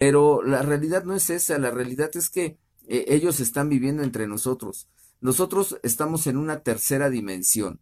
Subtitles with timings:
[0.00, 2.56] Pero la realidad no es esa, la realidad es que
[2.88, 4.88] eh, ellos están viviendo entre nosotros.
[5.20, 7.80] Nosotros estamos en una tercera dimensión,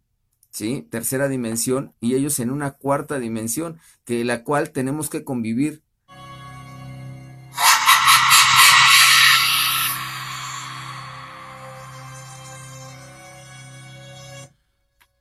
[0.51, 0.85] ¿sí?
[0.91, 5.81] Tercera dimensión y ellos en una cuarta dimensión, que la cual tenemos que convivir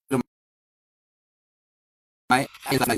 [2.30, 2.48] En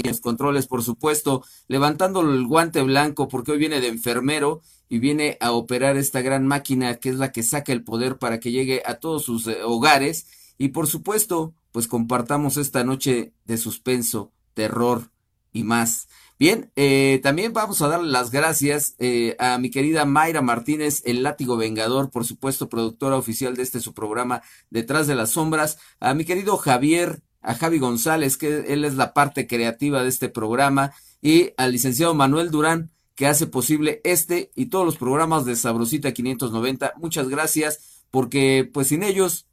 [0.06, 5.38] los controles, por supuesto, levantando el guante blanco porque hoy viene de enfermero y viene
[5.42, 8.82] a operar esta gran máquina que es la que saca el poder para que llegue
[8.86, 15.12] a todos sus eh, hogares y por supuesto, pues compartamos esta noche de suspenso, terror,
[15.58, 16.08] y más.
[16.40, 21.24] Bien, eh, también vamos a darle las gracias eh, a mi querida Mayra Martínez, el
[21.24, 26.14] látigo vengador, por supuesto, productora oficial de este su programa Detrás de las Sombras, a
[26.14, 30.92] mi querido Javier, a Javi González, que él es la parte creativa de este programa,
[31.22, 36.12] y al licenciado Manuel Durán, que hace posible este y todos los programas de Sabrosita
[36.12, 36.96] 590.
[36.98, 39.48] Muchas gracias, porque pues sin ellos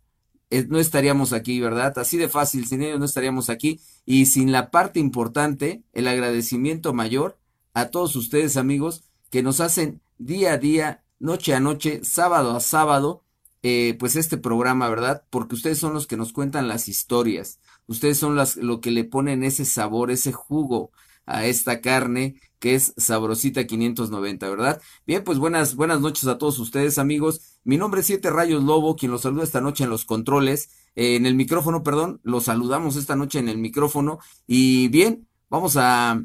[0.50, 1.96] eh, no estaríamos aquí, ¿verdad?
[1.96, 6.92] Así de fácil, sin ellos no estaríamos aquí y sin la parte importante, el agradecimiento
[6.92, 7.38] mayor
[7.74, 12.60] a todos ustedes amigos que nos hacen día a día, noche a noche, sábado a
[12.60, 13.22] sábado,
[13.62, 15.24] eh, pues este programa, ¿verdad?
[15.30, 19.04] Porque ustedes son los que nos cuentan las historias, ustedes son las, lo que le
[19.04, 20.90] ponen ese sabor, ese jugo
[21.26, 24.80] a esta carne que es Sabrosita 590, ¿verdad?
[25.06, 27.58] Bien, pues buenas, buenas noches a todos ustedes, amigos.
[27.62, 31.16] Mi nombre es Siete Rayos Lobo, quien los saluda esta noche en los controles, eh,
[31.16, 34.18] en el micrófono, perdón, los saludamos esta noche en el micrófono.
[34.46, 36.22] Y bien, vamos a,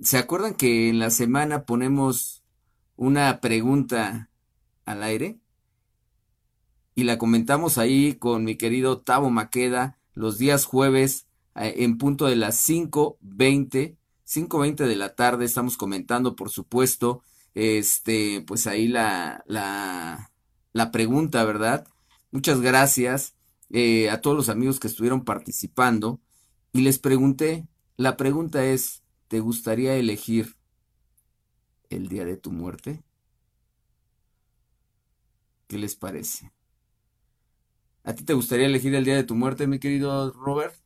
[0.00, 2.42] ¿se acuerdan que en la semana ponemos
[2.96, 4.30] una pregunta
[4.86, 5.38] al aire?
[6.94, 11.26] Y la comentamos ahí con mi querido Tavo Maqueda los días jueves
[11.56, 17.22] eh, en punto de las 5.20 5.20 de la tarde, estamos comentando, por supuesto,
[17.54, 20.32] este, pues ahí la, la,
[20.72, 21.86] la pregunta, ¿verdad?
[22.30, 23.34] Muchas gracias
[23.70, 26.20] eh, a todos los amigos que estuvieron participando
[26.72, 30.56] y les pregunté, la pregunta es, ¿te gustaría elegir
[31.90, 33.04] el día de tu muerte?
[35.68, 36.50] ¿Qué les parece?
[38.04, 40.76] ¿A ti te gustaría elegir el día de tu muerte, mi querido Robert?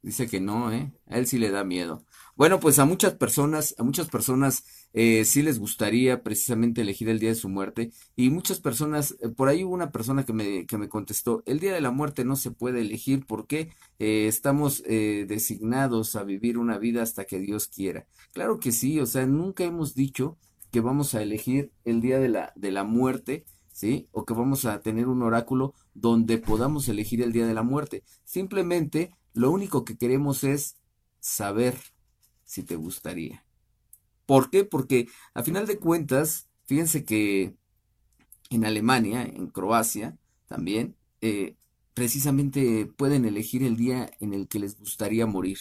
[0.00, 0.92] Dice que no, ¿eh?
[1.08, 2.04] A él sí le da miedo.
[2.36, 4.62] Bueno, pues a muchas personas, a muchas personas
[4.92, 9.28] eh, sí les gustaría precisamente elegir el día de su muerte y muchas personas, eh,
[9.28, 12.24] por ahí hubo una persona que me, que me contestó, el día de la muerte
[12.24, 17.40] no se puede elegir porque eh, estamos eh, designados a vivir una vida hasta que
[17.40, 18.06] Dios quiera.
[18.32, 20.38] Claro que sí, o sea, nunca hemos dicho
[20.70, 23.46] que vamos a elegir el día de la, de la muerte,
[23.78, 24.08] ¿sí?
[24.10, 28.02] O que vamos a tener un oráculo donde podamos elegir el día de la muerte.
[28.24, 30.78] Simplemente lo único que queremos es
[31.20, 31.78] saber
[32.42, 33.44] si te gustaría.
[34.26, 34.64] ¿Por qué?
[34.64, 37.54] Porque a final de cuentas, fíjense que
[38.50, 40.18] en Alemania, en Croacia
[40.48, 41.54] también, eh,
[41.94, 45.58] precisamente pueden elegir el día en el que les gustaría morir.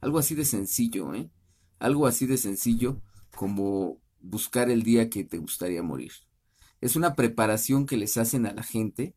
[0.00, 1.30] Algo así de sencillo, ¿eh?
[1.78, 3.00] Algo así de sencillo
[3.36, 6.10] como buscar el día que te gustaría morir.
[6.82, 9.14] Es una preparación que les hacen a la gente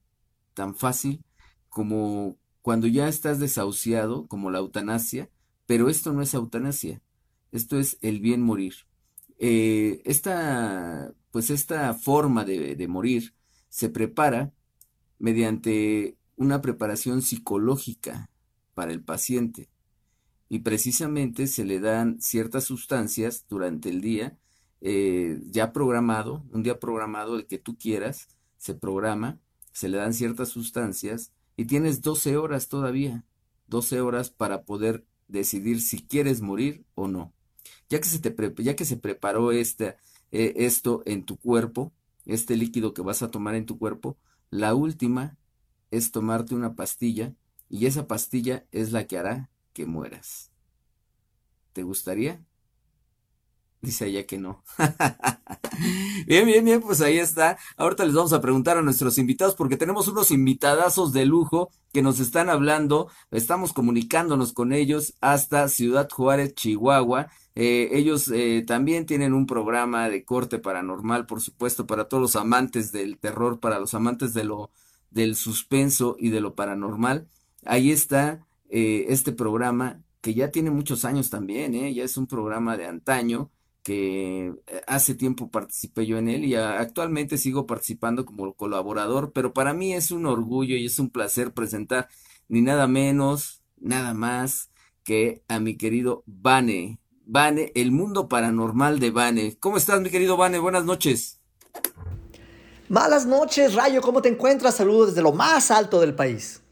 [0.53, 1.25] tan fácil
[1.67, 5.29] como cuando ya estás desahuciado, como la eutanasia,
[5.65, 7.01] pero esto no es eutanasia,
[7.51, 8.75] esto es el bien morir.
[9.39, 13.33] Eh, esta, pues esta forma de, de morir
[13.67, 14.53] se prepara
[15.17, 18.29] mediante una preparación psicológica
[18.75, 19.69] para el paciente
[20.49, 24.37] y precisamente se le dan ciertas sustancias durante el día
[24.81, 28.27] eh, ya programado, un día programado el que tú quieras,
[28.57, 29.39] se programa,
[29.71, 33.23] se le dan ciertas sustancias y tienes 12 horas todavía,
[33.67, 37.33] 12 horas para poder decidir si quieres morir o no.
[37.89, 39.97] Ya que se, te ya que se preparó este,
[40.31, 41.91] esto en tu cuerpo,
[42.25, 44.17] este líquido que vas a tomar en tu cuerpo,
[44.49, 45.37] la última
[45.91, 47.33] es tomarte una pastilla
[47.69, 50.51] y esa pastilla es la que hará que mueras.
[51.73, 52.43] ¿Te gustaría?
[53.85, 54.63] Dice ella que no.
[56.25, 57.59] bien, bien, bien, pues ahí está.
[57.77, 62.01] Ahorita les vamos a preguntar a nuestros invitados porque tenemos unos invitadazos de lujo que
[62.01, 63.09] nos están hablando.
[63.29, 67.27] Estamos comunicándonos con ellos hasta Ciudad Juárez, Chihuahua.
[67.53, 72.35] Eh, ellos eh, también tienen un programa de corte paranormal, por supuesto, para todos los
[72.35, 74.71] amantes del terror, para los amantes de lo
[75.11, 77.27] del suspenso y de lo paranormal.
[77.63, 82.77] Ahí está eh, este programa que ya tiene muchos años también, ya es un programa
[82.77, 83.51] de antaño
[83.85, 84.51] que
[84.87, 89.93] hace tiempo participé yo en él y actualmente sigo participando como colaborador, pero para mí
[89.93, 92.09] es un orgullo y es un placer presentar
[92.47, 94.71] ni nada menos, nada más
[95.03, 96.97] que a mi querido Vane.
[97.27, 99.57] Vane, el mundo paranormal de Vane.
[99.59, 100.57] ¿Cómo estás, mi querido Vane?
[100.57, 101.39] Buenas noches.
[102.89, 104.77] Malas noches, Rayo, ¿cómo te encuentras?
[104.77, 106.64] Saludos desde lo más alto del país.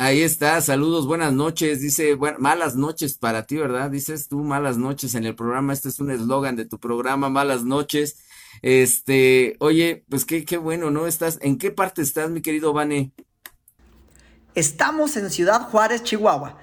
[0.00, 1.82] Ahí está, saludos, buenas noches.
[1.82, 3.90] Dice, bueno, malas noches para ti, ¿verdad?
[3.90, 5.74] Dices tú, malas noches en el programa.
[5.74, 8.18] Este es un eslogan de tu programa, malas noches.
[8.62, 11.06] Este, oye, pues qué, qué bueno, ¿no?
[11.06, 13.12] Estás, ¿en qué parte estás, mi querido Vane?
[14.54, 16.56] Estamos en Ciudad Juárez, Chihuahua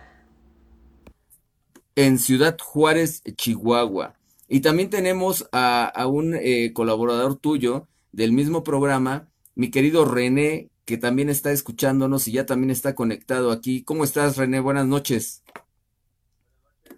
[1.98, 4.14] en Ciudad Juárez, Chihuahua.
[4.48, 10.98] Y también tenemos a, un eh, colaborador tuyo del mismo programa, mi querido René, que
[10.98, 13.84] también está escuchándonos y ya también está conectado aquí.
[13.84, 14.62] ¿Cómo estás, René?
[14.62, 15.44] Buenas noches.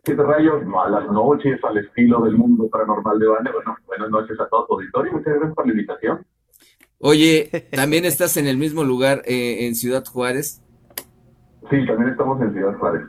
[0.04, 0.64] ¿Qué te rayos?
[0.64, 3.52] Malas noches al estilo del mundo paranormal de Bane.
[3.52, 5.14] Bueno, buenas noches a todo tu auditorio.
[5.14, 6.26] Muchas gracias por la invitación.
[7.00, 10.62] Oye, ¿también estás en el mismo lugar eh, en Ciudad Juárez?
[11.72, 13.08] Sí, también estamos en Ciudad Juárez.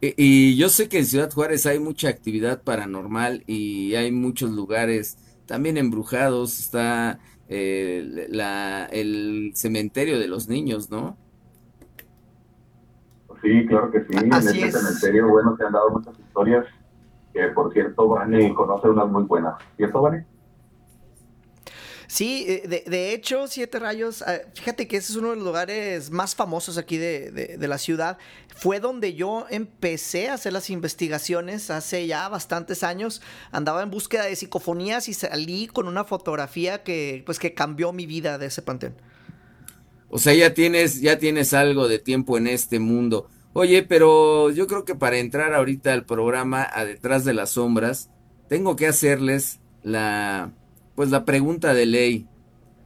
[0.00, 5.18] Y, yo sé que en Ciudad Juárez hay mucha actividad paranormal y hay muchos lugares
[5.46, 6.58] también embrujados.
[6.58, 11.16] Está eh, la, el cementerio de los niños, ¿no?
[13.42, 14.16] Sí, claro que sí.
[14.16, 16.64] en este cementerio, bueno, se han dado muchas historias
[17.32, 19.54] que, por cierto, Vane conoce unas muy buenas.
[19.76, 20.26] ¿Cierto, Vane?
[22.12, 26.10] Sí, eh, de, hecho, Siete Rayos, eh, fíjate que ese es uno de los lugares
[26.10, 28.18] más famosos aquí de, la ciudad.
[28.54, 33.22] Fue donde yo empecé a hacer las investigaciones hace ya bastantes años.
[33.50, 38.04] Andaba en búsqueda de psicofonías y salí con una fotografía que, pues, que cambió mi
[38.04, 38.94] vida de ese panteón.
[40.10, 43.30] O sea, ya tienes, ya tienes algo de tiempo en este mundo.
[43.54, 48.10] Oye, pero yo creo que para entrar ahorita al programa a Detrás de las Sombras,
[48.50, 50.52] tengo que hacerles la
[50.94, 52.26] pues la pregunta de ley,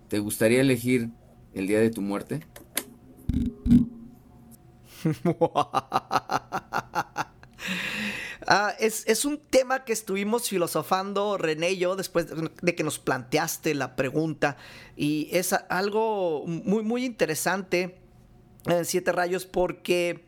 [0.08, 1.10] ¿te gustaría elegir
[1.54, 2.40] el día de tu muerte?
[8.48, 12.26] Ah, es, un tema que estuvimos filosofando René y yo después
[12.62, 14.56] de que nos planteaste la pregunta
[14.96, 17.98] y es algo muy, muy interesante,
[18.66, 20.26] en Siete Rayos, porque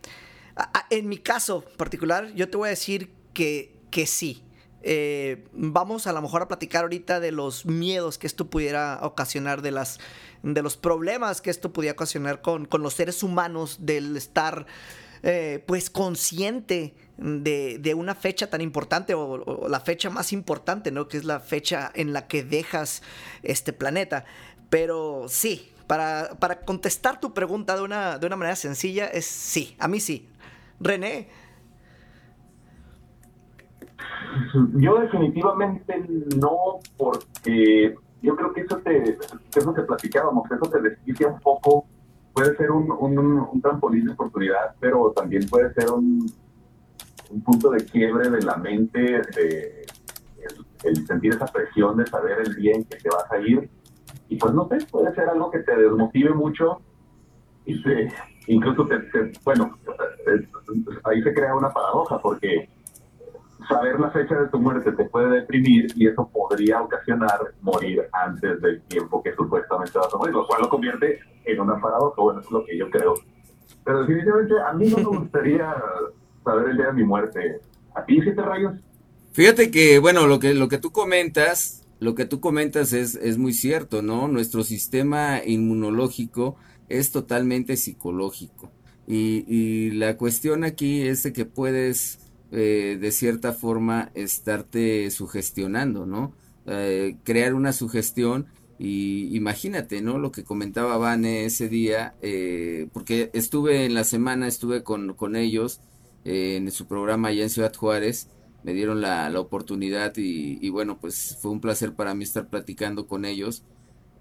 [0.90, 4.42] en mi caso particular yo te voy a decir que, que sí.
[4.82, 9.62] Eh, vamos a lo mejor a platicar ahorita de los miedos que esto pudiera ocasionar,
[9.62, 9.98] de, las,
[10.42, 14.66] de los problemas que esto pudiera ocasionar con, los seres humanos, del estar
[15.22, 21.08] eh, pues consciente de, una fecha tan importante o, la fecha más importante, ¿no?
[21.08, 23.02] Que es la fecha en la que dejas
[23.42, 24.24] este planeta.
[24.70, 29.74] Pero sí, para, para contestar tu pregunta de una, de una manera sencilla, es sí,
[29.80, 30.28] a mí sí.
[30.80, 31.28] René,
[34.74, 36.04] yo definitivamente
[36.36, 39.18] no, porque yo creo que eso te,
[39.54, 41.86] eso que platicábamos, eso te desquicia un poco,
[42.32, 46.26] puede ser un, un, trampolín de oportunidad, pero también puede ser un,
[47.30, 49.86] un punto de quiebre de la mente, de
[50.84, 53.68] el, sentir esa presión de saber el día en que te vas a ir.
[54.28, 56.80] Y pues no sé, puede ser algo que te desmotive mucho
[57.64, 58.12] y se,
[58.46, 58.98] incluso te,
[59.44, 59.76] bueno,
[61.04, 62.68] ahí se crea una paradoja porque
[63.68, 68.60] saber la fecha de tu muerte te puede deprimir y eso podría ocasionar morir antes
[68.62, 72.40] del tiempo que supuestamente vas a morir, lo cual lo convierte en una paradoja, bueno,
[72.40, 73.14] es lo que yo creo.
[73.84, 75.74] Pero definitivamente a mí no me gustaría
[76.44, 77.60] saber el día de mi muerte.
[77.94, 78.74] ¿A ti, siete rayos?
[79.32, 83.38] Fíjate que, bueno, lo que, lo que tú comentas, lo que tú comentas es, es
[83.38, 84.28] muy cierto, ¿no?
[84.28, 86.56] Nuestro sistema inmunológico
[86.88, 88.70] es totalmente psicológico.
[89.06, 96.06] Y, y la cuestión aquí es de que puedes eh, de cierta forma estarte sugestionando,
[96.06, 96.32] ¿no?
[96.66, 98.46] Eh, crear una sugestión
[98.78, 100.18] y imagínate, ¿no?
[100.18, 105.36] Lo que comentaba Vane ese día, eh, porque estuve en la semana, estuve con, con
[105.36, 105.80] ellos
[106.24, 108.28] en su programa allá en Ciudad Juárez,
[108.62, 113.06] me dieron la, la oportunidad y, bueno, pues fue un placer para mí estar platicando
[113.06, 113.62] con ellos.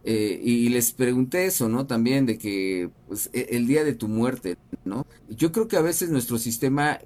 [0.05, 1.85] y les pregunté eso, ¿no?
[1.87, 5.05] También de que pues, e, el día de tu muerte, ¿no?
[5.29, 6.99] Yo creo que a veces nuestro sistema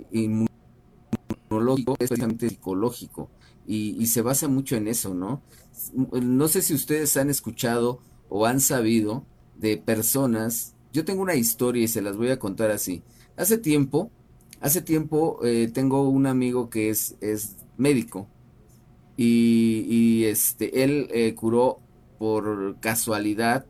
[1.51, 3.29] oncológico es precisamente psicológico
[3.67, 5.41] y, se basa mucho en eso, ¿no?
[5.93, 9.25] No sé si ustedes han escuchado o han sabido
[9.58, 13.03] de personas, yo tengo una historia y se las voy a contar así.
[13.38, 14.12] Hace tiempo,
[14.60, 18.27] hace tiempo eh, tengo un amigo que es, es médico
[19.15, 21.79] y, este, él eh, curó
[22.17, 23.65] por casualidad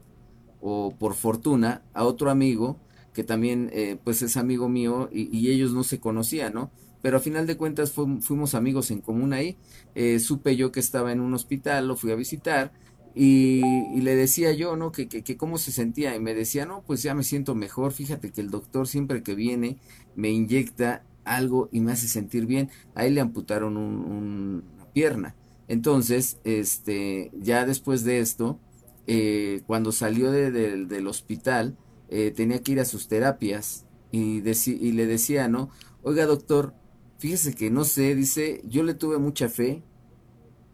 [0.61, 2.79] o por fortuna a otro amigo
[3.13, 6.71] que también eh, pues es amigo mío y, ellos no se conocían, ¿no?
[7.01, 9.57] Pero a final de cuentas fuimos amigos en común ahí.
[9.95, 12.71] Eh, supe yo que estaba en un hospital, lo fui a visitar
[13.13, 13.61] y,
[14.01, 14.91] le decía yo, ¿no?
[14.91, 18.31] Que, que, cómo se sentía y me decía, no, pues ya me siento mejor, fíjate
[18.31, 19.77] que el doctor siempre que viene
[20.15, 22.69] me inyecta algo y me hace sentir bien.
[22.95, 25.35] Ahí le amputaron una pierna.
[25.67, 28.59] Entonces, este, ya después de esto,
[29.07, 31.77] eh, cuando salió del hospital,
[32.09, 35.69] eh, tenía que ir a sus terapias y, y le decía, ¿no?
[36.03, 36.73] Oiga, doctor,
[37.21, 39.83] fíjese que no sé, dice, yo le tuve mucha fe,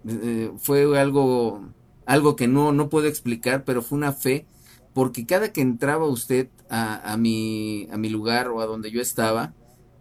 [0.08, 1.74] eh, fue algo,
[2.06, 4.46] algo que no, no puedo explicar, pero fue una fe,
[4.94, 9.02] porque cada que entraba usted a, a, mi, a mi lugar o a donde yo
[9.02, 9.56] estaba,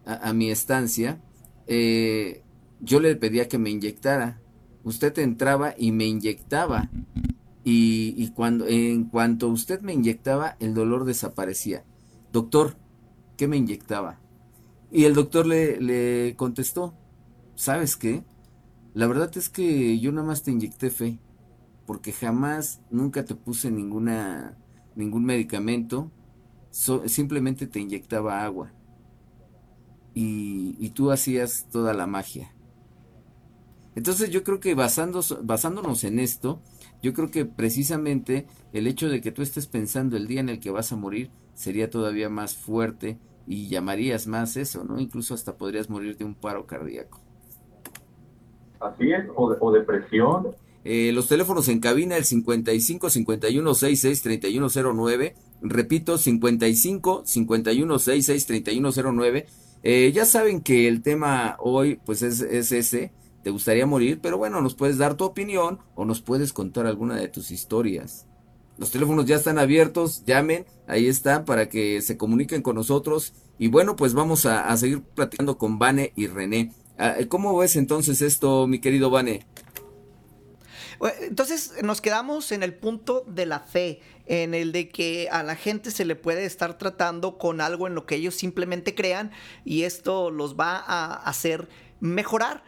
[0.04, 1.20] a, mi estancia,
[1.66, 2.44] eh,
[2.80, 4.40] yo le pedía que me inyectara.
[4.84, 6.90] Usted entraba y me inyectaba
[7.64, 11.84] y, cuando, en cuanto usted me inyectaba, el dolor desaparecía.
[12.32, 12.76] Doctor,
[13.36, 14.20] ¿qué me inyectaba?
[14.90, 16.94] Y el doctor le, le contestó,
[17.54, 18.24] ¿sabes qué?
[18.94, 21.18] La verdad es que yo nada más te inyecté fe,
[21.86, 24.56] porque jamás, nunca te puse ninguna,
[24.94, 26.10] ningún medicamento,
[26.70, 28.72] simplemente te inyectaba agua.
[30.14, 32.54] Y, y, tú hacías toda la magia.
[33.94, 36.62] Entonces yo creo que basándonos en esto,
[37.02, 40.58] yo creo que precisamente el hecho de que tú estés pensando el día en el
[40.58, 44.98] que vas a morir sería todavía más fuerte y llamarías más eso, ¿no?
[45.00, 47.20] Incluso hasta podrías morir de un paro cardíaco.
[48.80, 50.48] Así es, o, depresión.
[50.84, 55.34] Eh, los teléfonos en cabina, el 55 51 66 3109.
[55.62, 59.46] Repito, 55 51 66 3109.
[59.82, 63.12] Eh, ya saben que el tema hoy, pues es, es ese
[63.46, 67.14] te gustaría morir, pero bueno, nos puedes dar tu opinión o nos puedes contar alguna
[67.14, 68.25] de tus historias.
[68.78, 73.32] Los teléfonos ya están abiertos, llamen, ahí están para que se comuniquen con nosotros.
[73.58, 76.72] Y bueno, pues vamos a, seguir platicando con Vane y René.
[76.98, 79.46] Ah, ¿Cómo ves entonces esto, mi querido Vane?
[81.20, 85.54] Entonces nos quedamos en el punto de la fe, en el de que a la
[85.54, 89.30] gente se le puede estar tratando con algo en lo que ellos simplemente crean
[89.64, 91.68] y esto los va a hacer
[92.00, 92.62] mejorar.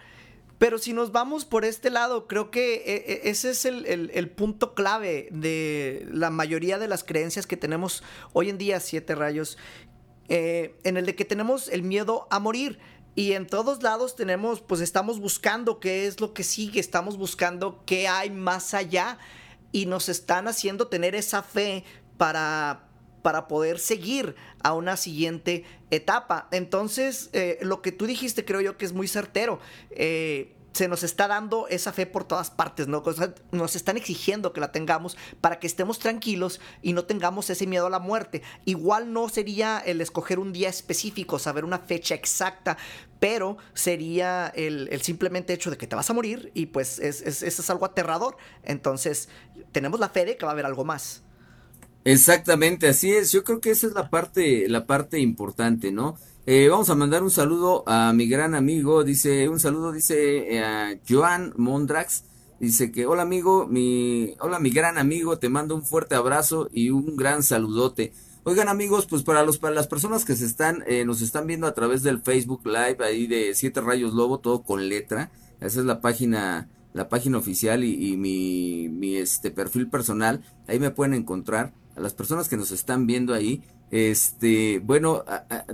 [0.58, 4.74] Pero si nos vamos por este lado, creo que e, e, ese es el, punto
[4.74, 9.56] clave de la mayoría de las creencias que tenemos hoy en día, siete rayos,
[10.28, 12.78] eh, en el de que tenemos el miedo a morir.
[13.14, 17.82] Y en todos lados tenemos, pues estamos buscando qué es lo que sigue, estamos buscando
[17.84, 19.18] qué hay más allá
[19.72, 21.84] y nos están haciendo tener esa fe
[22.16, 22.87] para,
[23.28, 26.48] para poder seguir a una siguiente etapa.
[26.50, 29.60] Entonces, eh, lo que tú dijiste creo yo que es muy certero.
[29.90, 33.02] Eh, se nos está dando esa fe por todas partes, ¿no?
[33.52, 37.86] nos están exigiendo que la tengamos para que estemos tranquilos y no tengamos ese miedo
[37.86, 38.40] a la muerte.
[38.64, 42.78] Igual no sería el escoger un día específico, saber una fecha exacta,
[43.20, 47.42] pero sería el, simplemente hecho de que te vas a morir y pues es, es,
[47.42, 48.38] es algo aterrador.
[48.62, 49.28] Entonces,
[49.70, 51.24] tenemos la fe de que va a haber algo más.
[52.08, 53.32] Exactamente, así es.
[53.32, 56.16] Yo creo que esa es la parte, la parte importante, ¿no?
[56.46, 60.64] Eh, vamos a mandar un saludo a mi gran amigo, dice, un saludo, dice eh,
[60.64, 62.24] a Joan Mondrax,
[62.60, 66.88] dice que hola amigo, mi, hola mi gran amigo, te mando un fuerte abrazo y
[66.88, 68.14] un gran saludote.
[68.44, 71.66] Oigan amigos, pues para los para las personas que se están, eh, nos están viendo
[71.66, 75.84] a través del Facebook Live ahí de Siete Rayos Lobo, todo con letra, esa es
[75.84, 81.12] la página, la página oficial y, y mi, mi este perfil personal, ahí me pueden
[81.12, 85.24] encontrar las personas que nos están viendo ahí, este, bueno,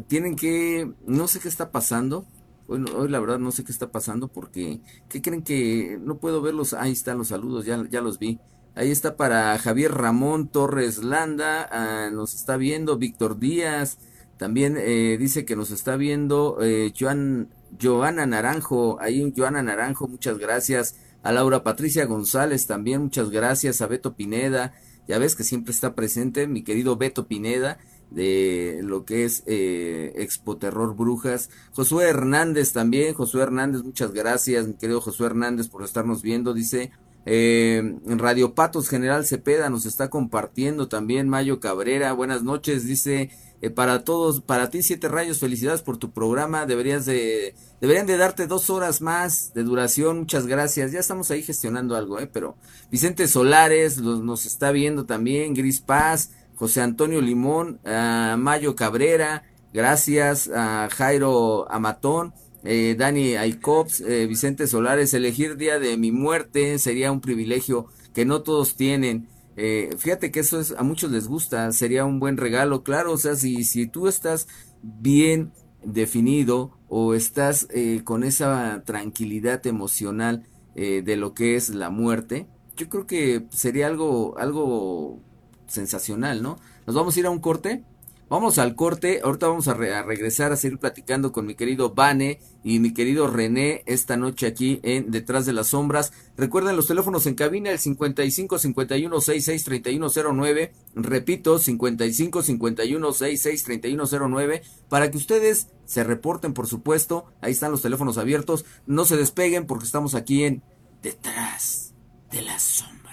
[0.07, 2.26] tienen que, no sé qué está pasando.
[2.66, 6.40] Bueno, hoy la verdad no sé qué está pasando porque, ¿qué creen que no puedo
[6.40, 6.73] verlos?
[6.73, 8.38] Ahí están los saludos, ya, ya los vi.
[8.75, 13.99] Ahí está para Javier Ramón Torres Landa, ah, nos está viendo Víctor Díaz,
[14.37, 17.49] también eh, dice que nos está viendo eh, Joan,
[17.81, 20.97] Joana Naranjo, ahí Joana Naranjo, muchas gracias.
[21.23, 23.81] A Laura Patricia González también, muchas gracias.
[23.81, 24.75] A Beto Pineda,
[25.08, 27.78] ya ves que siempre está presente mi querido Beto Pineda
[28.11, 31.50] de lo que es eh, Expo Terror Brujas.
[31.73, 36.54] Josué Hernández también, Josué Hernández, muchas gracias, mi querido Josué Hernández, por estarnos viendo.
[36.54, 36.92] Dice,
[37.26, 41.28] Eh, Radio Patos General Cepeda nos está compartiendo también.
[41.28, 43.30] Mayo Cabrera, buenas noches, dice
[43.62, 46.66] eh, para todos, para ti siete rayos, felicidades por tu programa.
[46.66, 47.54] Deberías de,
[47.85, 50.21] deberían de darte dos horas más de duración.
[50.21, 50.91] Muchas gracias.
[50.91, 52.26] Ya estamos ahí gestionando algo, eh.
[52.26, 52.57] Pero
[52.91, 55.53] Vicente Solares nos está viendo también.
[55.53, 59.43] Gris Paz, José Antonio Limón, Mayo Cabrera,
[59.75, 62.33] gracias a Jairo Amatón.
[62.64, 68.25] Eh, Dani Aycops, eh, Vicente Solares, elegir día de mi muerte sería un privilegio que
[68.25, 69.29] no todos tienen.
[69.59, 73.19] Eh, fíjate que eso es, a muchos les gusta, sería un buen regalo, claro, o
[73.19, 74.49] sea, si, si tú estás
[74.83, 75.53] bien
[75.87, 80.45] definido o estás eh, con esa tranquilidad emocional
[80.76, 85.21] de lo que es la muerte, yo creo que sería algo, algo
[85.67, 86.57] sensacional, ¿no?
[86.87, 87.85] Nos vamos a ir a un corte.
[88.31, 92.78] Vamos al corte, ahorita vamos a, regresar a seguir platicando con mi querido Vane y
[92.78, 96.11] mi querido René esta noche aquí en Detrás de las Sombras.
[96.35, 104.62] Recuerden los teléfonos en cabina, el 55 51 66 3109, repito, 55 51 66 3109,
[104.88, 109.66] para que ustedes se reporten, por supuesto, ahí están los teléfonos abiertos, no se despeguen
[109.66, 110.62] porque estamos aquí en
[111.02, 111.93] Detrás
[112.31, 113.04] de las Sombras.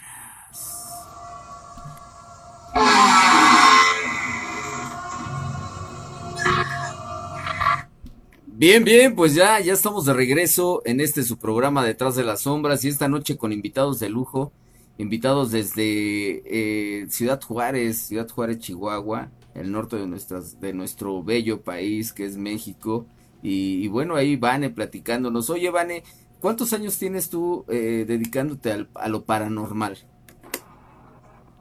[8.62, 12.42] Bien, bien, pues ya, ya estamos de regreso en este su programa Detrás de las
[12.42, 14.52] Sombras y esta noche con invitados de lujo,
[15.00, 21.64] invitados desde eh, Ciudad Juárez, Ciudad Juárez, Chihuahua, el norte de, nuestras, de nuestro bello
[21.64, 23.08] país que es México.
[23.42, 25.50] Y, bueno, ahí Vane platicándonos.
[25.50, 26.04] Oye, Vane,
[26.40, 29.98] ¿cuántos años tienes tú eh, dedicándote a lo paranormal?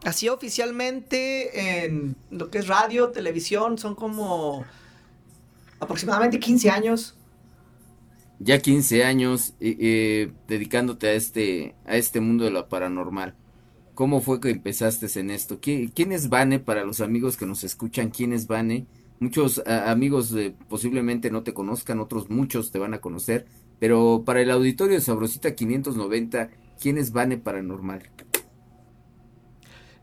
[0.04, 4.66] Así oficialmente en lo que es radio, televisión, son como
[5.80, 7.16] aproximadamente 15 años.
[8.38, 13.34] Ya 15 años eh, dedicándote a este, a este mundo de lo paranormal.
[13.94, 15.58] ¿Cómo fue que empezaste en esto?
[15.60, 18.10] ¿Quién es Vane para los amigos que nos escuchan?
[18.10, 18.86] ¿Quién es Vane?
[19.18, 20.34] Muchos amigos
[20.70, 23.44] posiblemente no te conozcan, otros muchos te van a conocer,
[23.78, 26.48] pero para el auditorio de Sabrosita 590,
[26.80, 28.08] ¿quién es Vane Paranormal?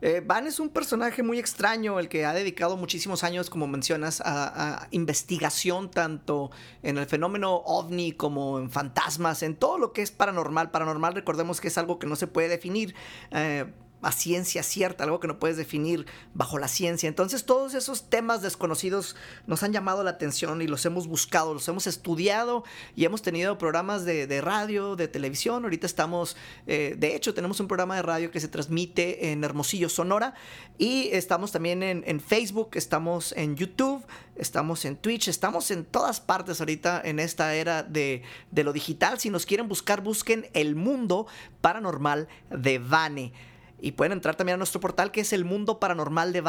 [0.00, 4.22] Eh, Van es un personaje muy extraño, el que ha dedicado muchísimos años, como mencionas,
[4.24, 6.50] a, investigación tanto
[6.82, 10.70] en el fenómeno ovni como en fantasmas, en todo lo que es paranormal.
[10.70, 12.94] Paranormal, recordemos que es algo que no se puede definir.
[13.32, 13.66] Eh,
[14.02, 17.08] a ciencia cierta, algo que no puedes definir bajo la ciencia.
[17.08, 21.66] Entonces todos esos temas desconocidos nos han llamado la atención y los hemos buscado, los
[21.68, 25.64] hemos estudiado y hemos tenido programas de, radio, de televisión.
[25.64, 29.88] Ahorita estamos, eh, de hecho, tenemos un programa de radio que se transmite en Hermosillo,
[29.88, 30.34] Sonora
[30.78, 34.04] y estamos también en, Facebook, estamos en YouTube,
[34.36, 39.18] estamos en Twitch, estamos en todas partes ahorita en esta era de, de lo digital.
[39.18, 41.26] Si nos quieren buscar, busquen el mundo
[41.60, 43.32] paranormal de Vane.
[43.80, 46.40] Y pueden entrar también a nuestro portal que es el mundo paranormal de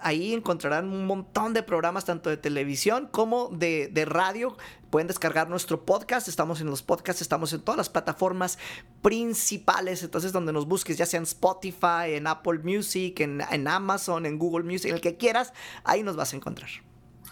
[0.00, 4.56] Ahí encontrarán un montón de programas, tanto de televisión como de, radio.
[4.90, 6.28] Pueden descargar nuestro podcast.
[6.28, 8.58] Estamos en los podcasts, estamos en todas las plataformas
[9.02, 10.04] principales.
[10.04, 14.38] Entonces, donde nos busques, ya sea en Spotify, en Apple Music, en, en Amazon, en
[14.38, 16.70] Google Music, el que quieras, ahí nos vas a encontrar.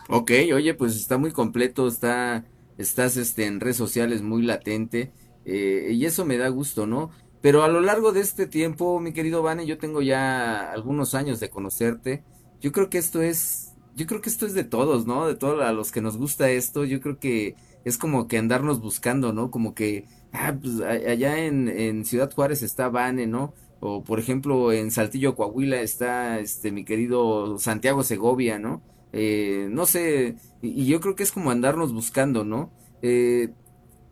[0.08, 2.44] Ok, oye, pues está muy completo, está,
[2.78, 5.12] estás este, en redes sociales muy latente.
[5.44, 7.10] Eh, y eso me da gusto, ¿no?
[7.44, 11.40] Pero a lo largo de este tiempo, mi querido Vane, yo tengo ya algunos años
[11.40, 12.24] de conocerte.
[12.62, 15.26] Yo creo que esto es, yo creo que esto es de todos, ¿no?
[15.26, 17.54] De todos a los que nos gusta esto, yo creo que
[17.84, 19.50] es como que andarnos buscando, ¿no?
[19.50, 23.52] Como que, ah, pues allá en, en Ciudad Juárez está Vane, ¿no?
[23.80, 28.80] O por ejemplo en Saltillo, Coahuila está este mi querido Santiago Segovia, ¿no?
[29.12, 32.72] Eh, no sé, y, y, yo creo que es como andarnos buscando, ¿no?
[33.02, 33.50] Eh,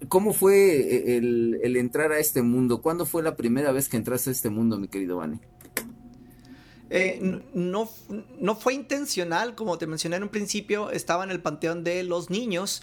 [0.08, 2.82] ¿Cómo fue eh, el, entrar a este mundo?
[2.82, 5.40] ¿Cuándo fue la primera vez que entraste a este mundo, mi querido Vane?
[6.90, 7.88] Eh, no,
[8.38, 12.28] no fue intencional, como te mencioné en un principio, estaba en el panteón de los
[12.28, 12.82] niños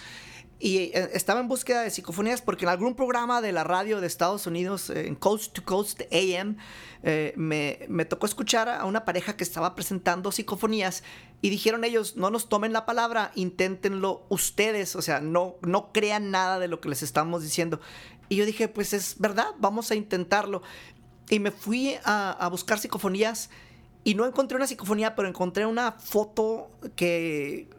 [0.58, 4.08] y eh, estaba en búsqueda de psicofonías porque en algún programa de la radio de
[4.08, 6.58] Estados Unidos, en Coast to Coast AM,
[7.36, 11.04] me, me, tocó escuchar a una pareja que estaba presentando psicofonías
[11.42, 16.32] y dijeron ellos, no nos tomen la palabra, inténtenlo ustedes, o sea, no, no crean
[16.32, 17.80] nada de lo que les estamos diciendo.
[18.28, 20.62] Y yo dije, pues es verdad, vamos a intentarlo.
[21.30, 23.50] Y me fui a, a buscar psicofonías
[24.04, 27.70] y no encontré una psicofonía, pero encontré una foto que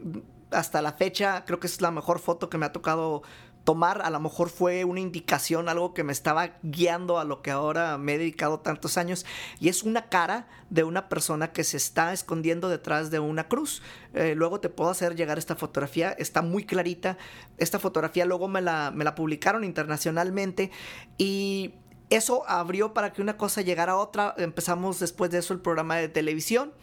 [0.51, 3.23] hasta la fecha creo que es la mejor foto que me ha tocado
[3.63, 7.51] tomar a lo mejor fue una indicación, algo que me estaba guiando a lo que
[7.51, 9.25] ahora me he dedicado tantos años,
[9.59, 13.81] y es una cara de una persona que se está escondiendo detrás de una cruz.
[14.13, 17.17] Eh, luego te puedo hacer llegar esta fotografía, está muy clarita.
[17.57, 20.71] Esta fotografía luego me la, me la publicaron internacionalmente
[21.17, 21.73] y
[22.09, 24.33] eso abrió para que una cosa llegara a otra.
[24.37, 26.73] Empezamos después de eso el programa de televisión,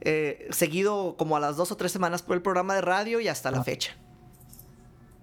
[0.00, 3.28] eh, seguido como a las dos o tres semanas por el programa de radio y
[3.28, 3.64] hasta la ah.
[3.64, 3.96] fecha.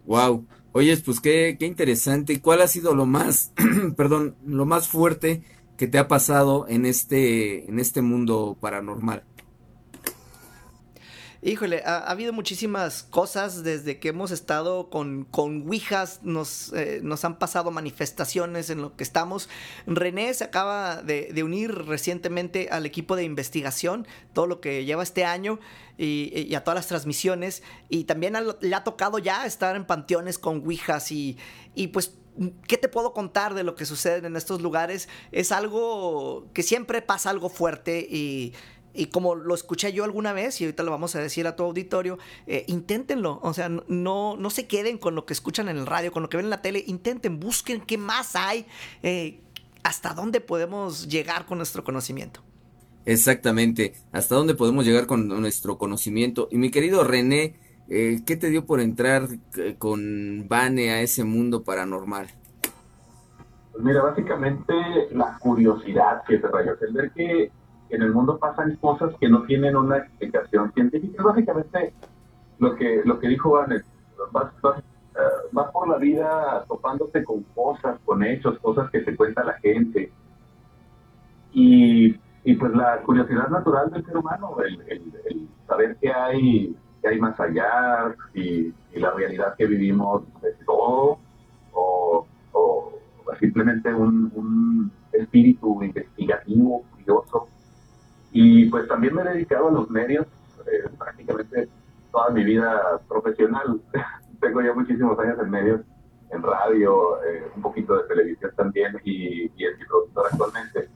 [0.06, 0.46] Wow.
[0.74, 2.42] Oye, pues qué, qué interesante.
[2.42, 3.54] ¿Cuál ha sido lo más,
[3.98, 5.44] perdón, lo más fuerte
[5.78, 9.26] que te ha pasado en este, en este mundo paranormal?
[11.44, 17.26] Híjole, ha, habido muchísimas cosas desde que hemos estado con, con Ouijas, nos, eh, nos
[17.26, 19.50] han pasado manifestaciones en lo que estamos.
[19.88, 25.26] René se acaba de, unir recientemente al equipo de investigación, todo lo que lleva este
[25.26, 25.60] año
[25.98, 27.64] y, a todas las transmisiones.
[27.90, 31.40] Y también le ha tocado ya estar en panteones con Ouijas y,
[31.74, 32.14] y pues
[32.66, 35.10] ¿Qué te puedo contar de lo que sucede en estos lugares?
[35.34, 38.54] Es algo que siempre pasa algo fuerte y,
[38.94, 41.64] y como lo escuché yo alguna vez, y ahorita lo vamos a decir a tu
[41.64, 43.40] auditorio, eh, inténtenlo.
[43.42, 46.30] O sea, no, no se queden con lo que escuchan en el radio, con lo
[46.30, 46.84] que ven en la tele.
[46.88, 48.66] Intenten, busquen qué más hay,
[49.04, 49.40] eh,
[49.84, 52.42] hasta dónde podemos llegar con nuestro conocimiento.
[53.06, 56.48] Exactamente, hasta dónde podemos llegar con nuestro conocimiento.
[56.52, 57.56] Y mi querido René,
[57.90, 59.28] eh, ¿qué te dio por entrar
[59.80, 62.28] con Vane a ese mundo paranormal?
[63.72, 64.74] Pues mira, básicamente
[65.12, 67.52] la curiosidad que te rayó, el ver que
[67.92, 71.24] en el mundo pasan cosas que no tienen una explicación científica.
[71.24, 71.94] Básicamente
[72.60, 73.84] lo que, lo que dijo Vanes,
[74.32, 75.20] vas, eh,
[75.52, 80.12] vas, por la vida topándote con cosas, con hechos, cosas que te cuenta la gente.
[81.54, 87.10] Y, y pues la curiosidad natural del ser humano, el, el, saber qué hay, qué
[87.10, 91.18] hay más allá y, la realidad que vivimos es todo,
[91.74, 92.28] o,
[93.40, 97.48] simplemente un espíritu investigativo, curioso,
[98.32, 100.26] y pues también me he dedicado a los medios
[100.66, 101.70] eh, prácticamente
[102.12, 103.82] toda mi vida profesional.
[104.40, 105.82] Tengo ya muchísimos años en medios,
[106.32, 110.90] en radio, eh, un poquito de televisión también y, y es mi productor actualmente.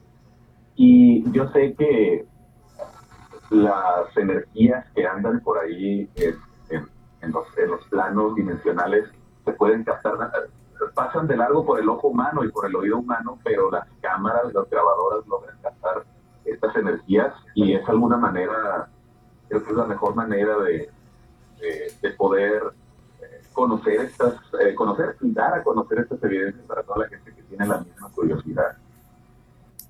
[0.75, 2.25] Y yo sé que
[3.49, 9.09] las energías que andan por ahí en, los planos dimensionales
[9.43, 10.13] se pueden captar,
[10.93, 14.53] pasan de largo por el ojo humano y por el oído humano, pero las cámaras,
[14.53, 16.05] las grabadoras logran captar
[16.45, 18.89] estas energías y es alguna manera,
[19.49, 20.89] creo que es la mejor manera de,
[22.01, 22.61] de, poder
[23.21, 27.33] eh, conocer estas, eh, conocer y dar a conocer estas evidencias para toda la gente
[27.33, 28.77] que tiene la misma curiosidad.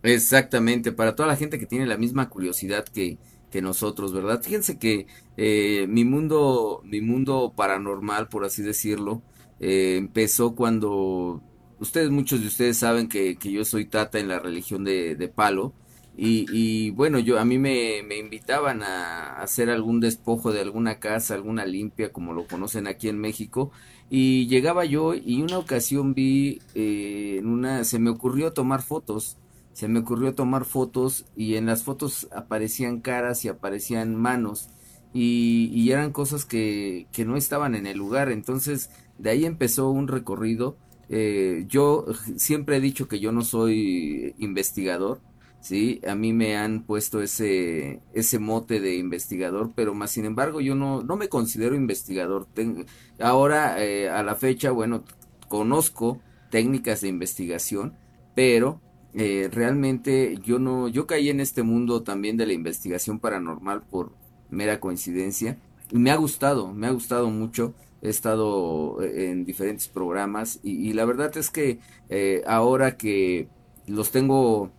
[0.04, 3.18] Exactamente, para toda la gente que tiene la misma curiosidad que,
[3.52, 4.42] que nosotros, ¿verdad?
[4.42, 9.22] Fíjense que eh, mi mundo, mi mundo paranormal, por así decirlo,
[9.60, 11.42] empezó cuando
[11.80, 15.74] ustedes, muchos de ustedes saben que, que, yo soy tata en la religión de Palo,
[16.18, 21.34] y, bueno, yo a mí me, me, invitaban a hacer algún despojo de alguna casa,
[21.36, 23.72] alguna limpia, como lo conocen aquí en México,
[24.10, 29.38] y llegaba yo y una ocasión vi eh, en una, se me ocurrió tomar fotos,
[29.74, 34.70] se me ocurrió tomar fotos y en las fotos aparecían caras y aparecían manos
[35.14, 39.90] y, y eran cosas que, que no estaban en el lugar, entonces de ahí empezó
[39.90, 40.78] un recorrido.
[41.10, 42.06] Eh, yo
[42.38, 45.20] siempre he dicho que yo no soy investigador,
[45.66, 50.62] Sí, a mí me han puesto ese, ese mote de investigador, pero más sin embargo
[50.62, 52.48] yo no, no me considero investigador.
[53.20, 55.04] ahora, eh, a la fecha, bueno,
[55.48, 57.96] conozco técnicas de investigación,
[58.36, 58.80] pero
[59.16, 64.12] eh, realmente yo no, yo caí en este mundo también de la investigación paranormal por
[64.52, 65.58] mera coincidencia.
[65.90, 67.74] Y me ha gustado, me ha gustado mucho.
[68.04, 71.80] He estado eh, en diferentes programas y, la verdad es que
[72.46, 73.48] ahora que
[73.88, 74.72] los tengo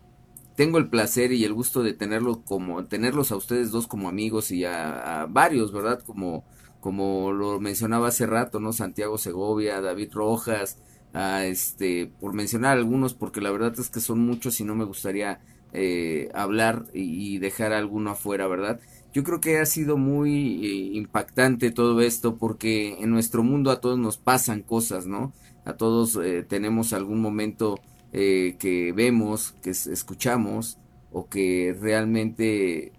[0.56, 4.50] tengo el placer y el gusto de tenerlos como tenerlos a ustedes dos como amigos
[4.50, 6.02] y a, varios, ¿verdad?
[6.04, 6.44] Como
[6.80, 8.72] como lo mencionaba hace rato, ¿no?
[8.72, 10.78] Santiago Segovia, David Rojas,
[11.12, 14.84] a este, por mencionar algunos, porque la verdad es que son muchos y no me
[14.84, 15.40] gustaría
[15.72, 18.80] eh, hablar y, dejar alguno afuera, ¿verdad?
[19.12, 23.80] Yo creo que ha sido muy eh, impactante todo esto porque en nuestro mundo a
[23.80, 25.32] todos nos pasan cosas, ¿no?
[25.64, 27.80] A todos eh, tenemos algún momento
[28.18, 30.78] eh, que vemos, que escuchamos
[31.12, 32.94] o que realmente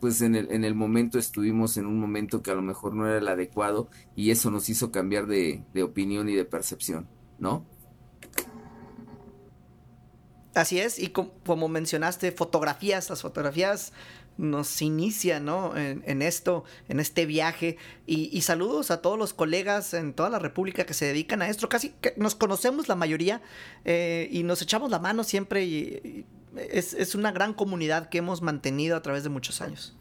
[0.00, 3.06] pues en el, en el momento estuvimos en un momento que a lo mejor no
[3.06, 7.08] era el adecuado y eso nos hizo cambiar de, opinión y de percepción,
[7.38, 7.64] ¿no?
[10.54, 13.92] Así es, y como mencionaste, fotografías, las fotografías
[14.40, 15.76] nos inicia ¿no?
[15.76, 17.76] en, esto, en este viaje.
[18.06, 21.68] Y, saludos a todos los colegas en toda la República que se dedican a esto.
[21.68, 23.42] Casi que nos conocemos la mayoría
[23.84, 25.64] eh, y nos echamos la mano siempre.
[25.64, 26.24] Y,
[26.56, 29.94] es, es, una gran comunidad que hemos mantenido a través de muchos años.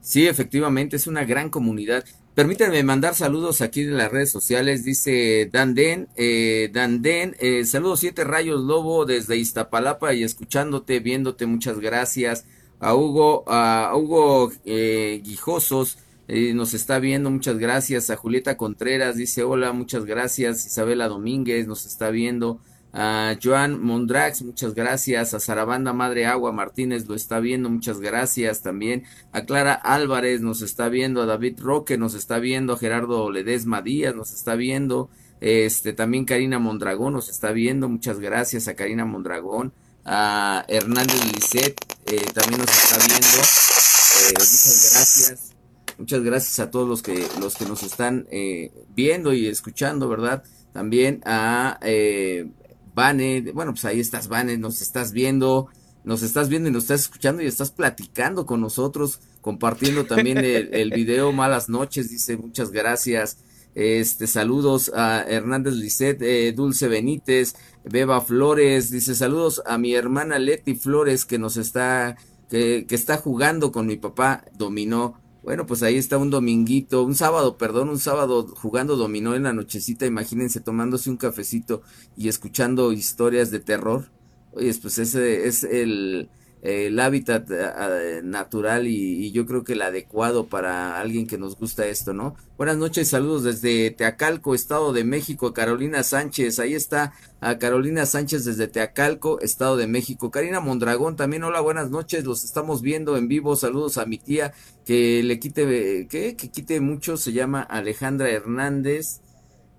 [0.00, 2.04] Sí, efectivamente, es una gran comunidad.
[2.34, 8.22] Permítanme mandar saludos aquí en las redes sociales, dice Danden, eh, Danden, eh, saludos siete
[8.22, 12.44] rayos lobo desde Iztapalapa y escuchándote, viéndote, muchas gracias.
[12.80, 18.10] A Hugo, a Hugo eh, Guijosos, eh, nos está viendo, muchas gracias.
[18.10, 20.66] A Julieta Contreras, dice hola, muchas gracias.
[20.66, 22.60] Isabela Domínguez nos está viendo.
[22.92, 25.34] A Joan Mondrax, muchas gracias.
[25.34, 29.04] A Sarabanda Madre Agua Martínez lo está viendo, muchas gracias también.
[29.32, 31.22] A Clara Álvarez nos está viendo.
[31.22, 32.74] A David Roque nos está viendo.
[32.74, 35.10] A Gerardo Ledesma Díaz nos está viendo.
[35.40, 39.72] Este, también Karina Mondragón nos está viendo, muchas gracias a Karina Mondragón.
[40.04, 41.76] A Hernández Lisset
[42.10, 43.38] eh, también nos está viendo.
[43.38, 45.58] Eh, muchas gracias.
[45.98, 50.44] Muchas gracias a todos los que, los que nos están eh, viendo y escuchando, ¿verdad?
[50.72, 52.48] También a eh,
[52.94, 55.68] Vane, bueno, pues ahí estás, Vane, nos estás viendo,
[56.04, 60.68] nos estás viendo y nos estás escuchando y estás platicando con nosotros, compartiendo también el,
[60.72, 63.38] el video Malas noches, dice, muchas gracias.
[63.74, 67.54] Este, saludos a Hernández Lisset, eh, Dulce Benítez,
[67.90, 72.16] Beba Flores, dice saludos a mi hermana Leti Flores que nos está,
[72.50, 75.20] que, que está jugando con mi papá, dominó.
[75.42, 79.52] Bueno, pues ahí está un dominguito, un sábado, perdón, un sábado jugando dominó en la
[79.52, 81.82] nochecita, imagínense tomándose un cafecito
[82.16, 84.10] y escuchando historias de terror.
[84.52, 86.28] Oye, pues ese es el,
[86.62, 91.86] el hábitat uh, natural y, yo creo que el adecuado para alguien que nos gusta
[91.86, 92.34] esto, ¿no?
[92.56, 98.44] Buenas noches, saludos desde Teacalco, Estado de México, Carolina Sánchez, ahí está a Carolina Sánchez
[98.44, 103.28] desde Teacalco, Estado de México, Karina Mondragón también, hola, buenas noches, los estamos viendo en
[103.28, 104.52] vivo, saludos a mi tía
[104.84, 106.34] que le quite, ¿qué?
[106.34, 109.20] Que quite mucho, se llama Alejandra Hernández,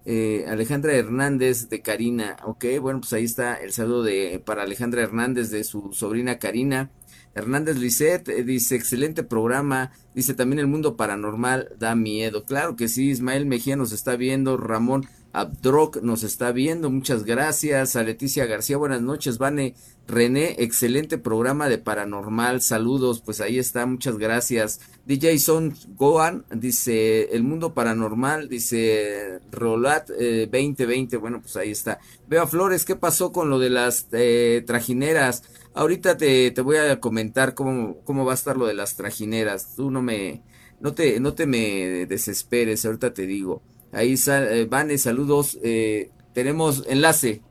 [0.06, 5.04] eh, Alejandra Hernández de Karina, ok, bueno, pues ahí está el saludo de, para Alejandra
[5.04, 6.92] Hernández de su sobrina Karina.
[7.36, 12.46] Hernández Lisset eh, dice, excelente programa, dice también el mundo paranormal da miedo.
[12.46, 17.96] Claro que sí, Ismael Mejía nos está viendo, Ramón Abdroc nos está viendo, muchas gracias.
[17.96, 19.38] A Leticia García, buenas noches.
[19.38, 19.76] Vane
[20.08, 24.82] René, excelente programa de paranormal, saludos, pues ahí está, muchas gracias.
[25.06, 32.00] DJ Son Goan dice, el mundo paranormal, dice Rolat eh, 2020, bueno, pues ahí está.
[32.28, 35.44] Veo Flores, ¿qué pasó con lo de las eh, trajineras?
[35.76, 39.76] Ahorita te, te voy a comentar cómo, cómo va a estar lo de las trajineras.
[39.76, 40.42] Tú no me,
[40.80, 43.62] no te, no te me desesperes, ahorita te digo.
[43.92, 45.58] Ahí sal, eh, Vane, saludos.
[45.64, 47.42] Eh, tenemos enlace.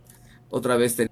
[0.51, 0.97] Otra vez.
[0.97, 1.09] Ten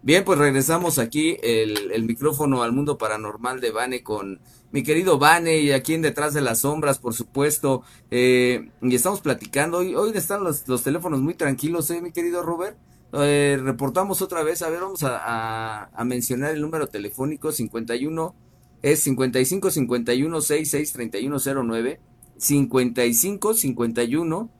[0.00, 5.58] Bien, pues regresamos aquí el, micrófono al mundo paranormal de Vane con mi querido Vane
[5.58, 7.82] y aquí en Detrás de las Sombras, por supuesto.
[8.10, 9.78] Eh, y estamos platicando.
[9.78, 12.78] Hoy, hoy están los, teléfonos muy tranquilos, ¿eh, mi querido Robert?
[13.12, 14.62] Eh, reportamos otra vez.
[14.62, 18.34] A ver, vamos a, a, a, mencionar el número telefónico 51.
[18.82, 22.00] Es 55 51 66 31 09.
[22.38, 24.50] 55 51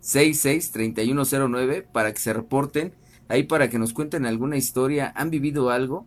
[0.00, 2.94] 66 3109 para que se reporten
[3.28, 5.12] ahí para que nos cuenten alguna historia.
[5.14, 6.06] ¿Han vivido algo?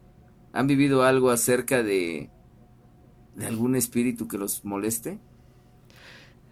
[0.51, 2.29] ¿Han vivido algo acerca de,
[3.35, 5.19] de algún espíritu que los moleste?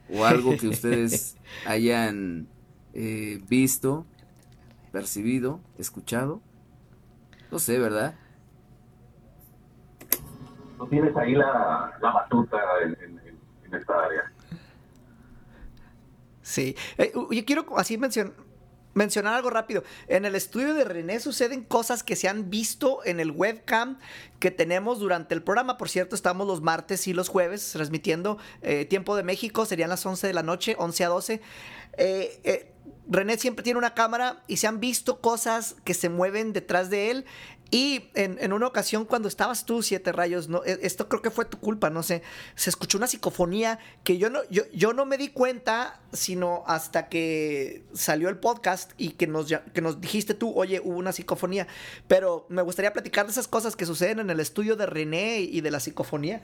[0.10, 2.48] ¿O algo que ustedes hayan
[2.94, 4.06] eh, visto,
[4.92, 6.42] percibido, escuchado?
[7.52, 8.16] No sé, ¿verdad?
[10.78, 13.22] Tú tienes ahí la, la batuta en, en,
[13.66, 14.32] en esta área.
[16.52, 16.76] Sí.
[16.98, 18.34] Eh, yo quiero así mencionar
[18.94, 19.84] mencionar algo rápido.
[20.08, 24.00] En el estudio de René suceden cosas que se han visto en el webcam
[24.40, 25.78] que tenemos durante el programa.
[25.78, 29.66] Por cierto, estamos los martes y los jueves transmitiendo eh, tiempo de México.
[29.66, 31.42] Serían las 11 de la noche, 11 a 12.
[31.98, 32.74] Eh, eh,
[33.10, 37.12] René siempre tiene una cámara y se han visto cosas que se mueven detrás de
[37.12, 37.26] él.
[37.74, 41.46] Y en, en, una ocasión cuando estabas tú, Siete Rayos, no, esto creo que fue
[41.46, 42.22] tu culpa, no sé,
[42.56, 47.08] se escuchó una psicofonía que yo no, yo, yo no me di cuenta, sino hasta
[47.08, 51.66] que salió el podcast y que nos, que nos dijiste tú, oye, hubo una psicofonía.
[52.10, 55.62] Pero me gustaría platicar de esas cosas que suceden en el estudio de René y
[55.62, 56.42] de la psicofonía.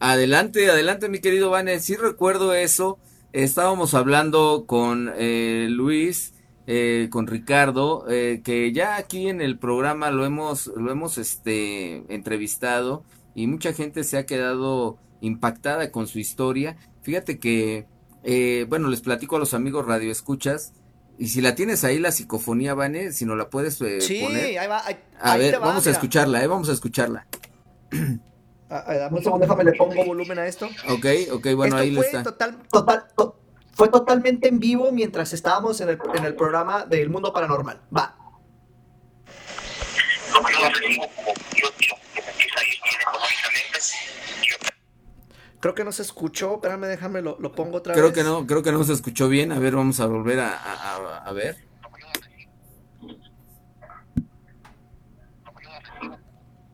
[0.00, 2.98] Adelante, adelante, mi querido Vane, sí recuerdo eso.
[3.34, 6.33] Estábamos hablando con eh, Luis
[6.66, 12.04] eh, con Ricardo, eh, que ya aquí en el programa lo hemos, lo hemos este,
[12.14, 16.76] entrevistado y mucha gente se ha quedado impactada con su historia.
[17.02, 17.86] Fíjate que,
[18.22, 20.72] eh, bueno, les platico a los amigos Radio Escuchas.
[21.16, 24.58] Y si la tienes ahí la psicofonía, Vane, si no la puedes eh, sí, poner.
[24.58, 24.84] ahí va.
[24.84, 25.90] Ahí, a ahí ver, va, vamos mira.
[25.90, 27.26] a escucharla, eh, vamos a escucharla.
[28.70, 30.66] Ah, ah, dame un segundo, déjame le pongo volumen a esto.
[30.88, 32.22] Ok, ok, bueno, Esto ahí lo está.
[32.24, 33.36] Total, total, to-
[33.74, 37.82] fue totalmente en vivo mientras estábamos en el, en el programa del Mundo Paranormal.
[37.96, 38.16] Va.
[45.60, 48.12] Creo que no se escuchó, espérame, déjame, lo, lo pongo otra creo vez.
[48.12, 49.50] Creo que no, creo que no se escuchó bien.
[49.50, 51.56] A ver, vamos a volver a, a, a ver.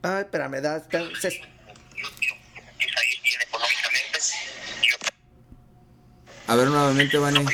[0.02, 1.40] Ay, espérame, da, da se...
[6.50, 7.46] A ver nuevamente, Vane.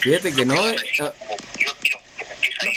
[0.00, 0.54] Fíjate que no.
[0.54, 1.12] Eh, ah.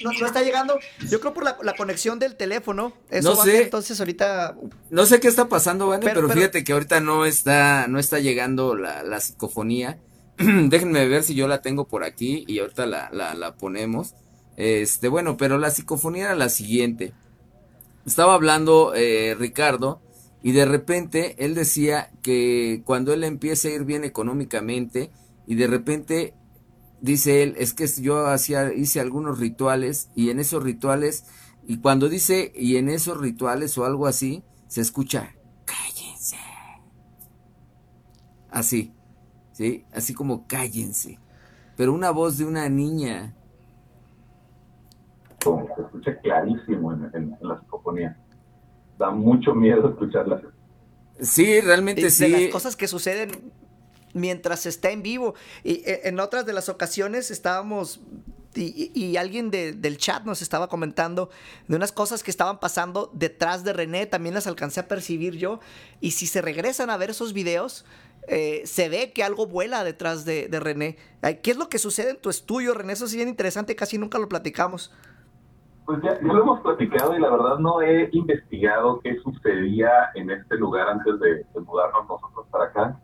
[0.03, 0.77] No, no, está llegando.
[1.09, 2.93] Yo creo por la, la conexión del teléfono.
[3.09, 3.63] Eso no sé.
[3.63, 4.57] entonces ahorita.
[4.89, 8.19] No sé qué está pasando, Vane, pero, pero, fíjate que ahorita no está, no está
[8.19, 9.97] llegando la, la psicofonía.
[10.37, 14.13] Déjenme ver si yo la tengo por aquí y ahorita la, la, la ponemos.
[14.57, 17.13] Este, bueno, pero la psicofonía era la siguiente.
[18.05, 20.01] Estaba hablando eh, Ricardo
[20.43, 25.11] y de repente él decía que cuando él empieza a ir bien económicamente
[25.45, 26.33] y de repente
[27.01, 31.25] dice él, es que yo hacía, hice algunos rituales y en esos rituales,
[31.67, 35.35] y cuando dice y en esos rituales o algo así, se escucha,
[35.65, 36.37] cállense.
[38.49, 38.93] Así,
[39.51, 39.85] ¿sí?
[39.93, 41.19] Así como cállense.
[41.75, 43.35] Pero una voz de una niña.
[45.43, 48.17] Se escucha clarísimo en, la psicofonía.
[48.97, 50.41] Da mucho miedo escucharla.
[51.19, 52.29] Sí, realmente sí.
[52.29, 53.51] De las cosas que suceden
[54.13, 55.33] mientras está en vivo.
[55.63, 58.01] Y eh, en otras de las ocasiones estábamos
[58.53, 61.29] y, alguien del chat nos estaba comentando
[61.67, 65.59] de unas cosas que estaban pasando detrás de René, también las alcancé a percibir yo.
[66.01, 67.85] Y si se regresan a ver esos videos,
[68.27, 70.97] eh, se ve que algo vuela detrás de, René.
[71.41, 72.93] ¿Qué es lo que sucede en tu estudio, René?
[72.93, 74.91] Eso es bien interesante, casi nunca lo platicamos.
[75.85, 80.55] Pues ya, lo hemos platicado y la verdad no he investigado qué sucedía en este
[80.57, 82.99] lugar antes de, de mudarnos nosotros para acá.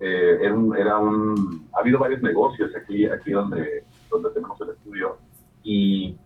[0.00, 5.16] Eh, era, un, ha habido varios negocios aquí, aquí donde, donde tenemos el estudio,
[5.64, 6.16] y,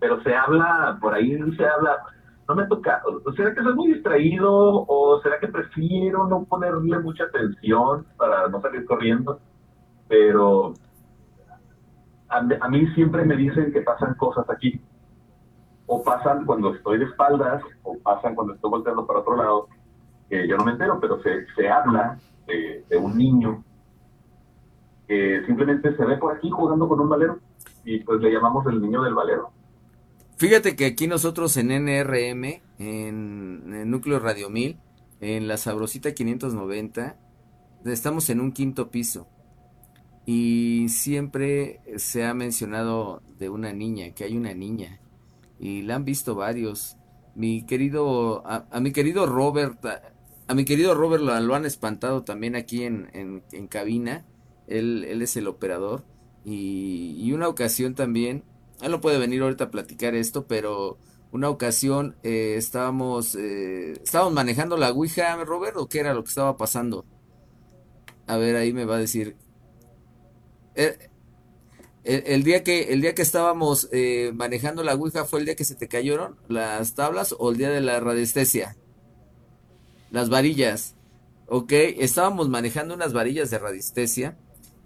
[0.00, 1.98] pero se habla, por ahí se habla,
[2.48, 3.02] no me toca,
[3.36, 4.50] ¿será que soy muy distraído
[4.88, 9.40] o será que prefiero no ponerle mucha atención para no salir corriendo?
[10.08, 10.72] Pero
[12.30, 14.80] a, a mí siempre me dicen que pasan cosas aquí,
[15.88, 19.68] o pasan cuando estoy de espaldas, o pasan cuando estoy volteando para otro lado,
[20.28, 23.64] que yo no me entero, pero se, se habla de, un niño
[25.06, 27.38] que simplemente se ve por aquí jugando con un valero
[27.84, 29.50] y pues le llamamos el niño del valero.
[30.36, 32.44] Fíjate que aquí nosotros en NRM,
[32.78, 34.78] en, el Núcleo Radio 1000,
[35.20, 37.16] en la Sabrosita 590,
[37.86, 39.26] estamos en un quinto piso.
[40.26, 45.00] Y siempre se ha mencionado de una niña, que hay una niña.
[45.58, 46.96] Y la han visto varios.
[47.34, 49.78] Mi querido, a mi querido Robert,
[50.48, 53.10] a mi querido Robert lo, han espantado también aquí en,
[53.52, 54.24] en, cabina.
[54.66, 56.04] Él, él, es el operador.
[56.42, 58.44] Y, una ocasión también,
[58.80, 60.96] él no puede venir ahorita a platicar esto, pero
[61.32, 66.30] una ocasión eh, estábamos, eh, estábamos manejando la Ouija, Robert, o qué era lo que
[66.30, 67.04] estaba pasando.
[68.26, 69.36] A ver, ahí me va a decir.
[70.76, 71.07] Eh,
[72.08, 73.88] el, día que el día que estábamos
[74.34, 77.70] manejando la Ouija fue el día que se te cayeron las tablas o el día
[77.70, 78.76] de la radiestesia
[80.10, 80.94] las varillas.
[81.46, 84.36] Ok, estábamos manejando unas varillas de radiestesia.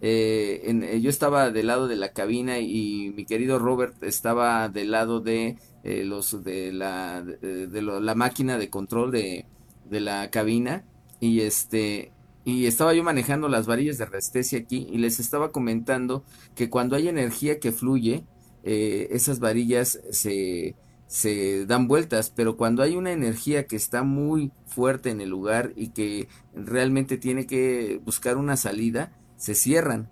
[0.00, 4.90] Eh, eh, yo estaba del lado de la cabina y mi querido Robert estaba del
[4.90, 9.46] lado de eh, los de la de, la máquina de control de,
[9.88, 10.84] de, la cabina
[11.20, 12.10] y este
[12.44, 16.24] y estaba yo manejando las varillas de radiestesia aquí y les estaba comentando
[16.54, 18.24] que cuando hay energía que fluye
[18.64, 20.76] esas varillas se
[21.12, 25.74] se dan vueltas, pero cuando hay una energía que está muy fuerte en el lugar
[25.76, 30.10] y que realmente tiene que buscar una salida, se cierran.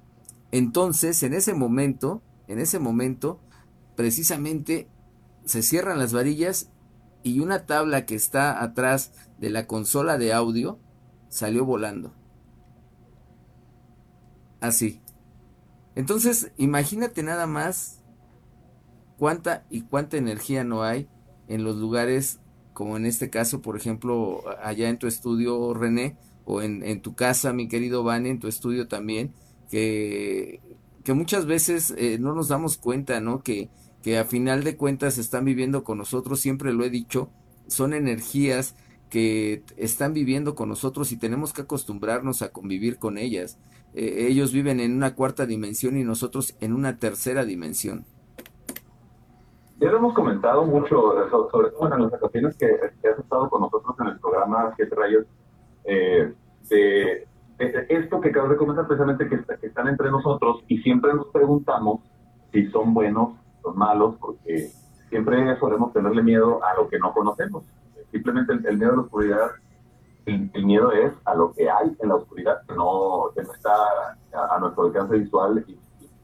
[0.53, 3.41] Entonces, en ese momento, en ese momento,
[3.97, 4.89] precisamente
[5.47, 6.69] se cierran las varillas
[7.23, 10.79] y una tabla que está atrás de la consola de audio
[11.31, 12.13] salió volando.
[14.61, 15.01] Así.
[15.95, 18.03] Entonces, imagínate nada más
[19.19, 21.09] cuánta y cuánta energía no hay
[21.49, 22.41] en los lugares
[22.73, 27.53] como en este caso, por ejemplo, allá en tu estudio, René, o en, tu casa,
[27.53, 29.35] mi querido Van, en tu estudio también,
[29.71, 30.63] que,
[31.05, 33.43] que muchas veces eh, no nos damos cuenta, ¿no?
[33.43, 33.69] Que,
[34.03, 37.31] que a final de cuentas están viviendo con nosotros, siempre lo he dicho,
[37.67, 38.75] son energías
[39.11, 43.59] que están viviendo con nosotros y tenemos que acostumbrarnos a convivir con ellas.
[43.95, 48.05] Eh, ellos viven en una cuarta dimensión y nosotros en una tercera dimensión.
[49.79, 53.97] Ya lo hemos comentado mucho, sobre todo en las ocasiones que, has estado con nosotros
[54.01, 55.27] en el programa Siete Rayos,
[55.85, 56.33] eh,
[56.69, 57.13] de,
[57.59, 61.29] eh, esto que acabas de comentar precisamente que, que están entre nosotros y siempre nos
[61.29, 62.01] preguntamos
[62.53, 64.71] si son buenos, son malos, porque
[65.09, 67.65] siempre solemos tenerle miedo a lo que no conocemos.
[68.11, 69.51] Simplemente el, miedo a la oscuridad,
[70.31, 73.73] el, miedo es a lo que hay en la oscuridad, que no, que no está
[74.33, 75.79] a, nuestro alcance visual y,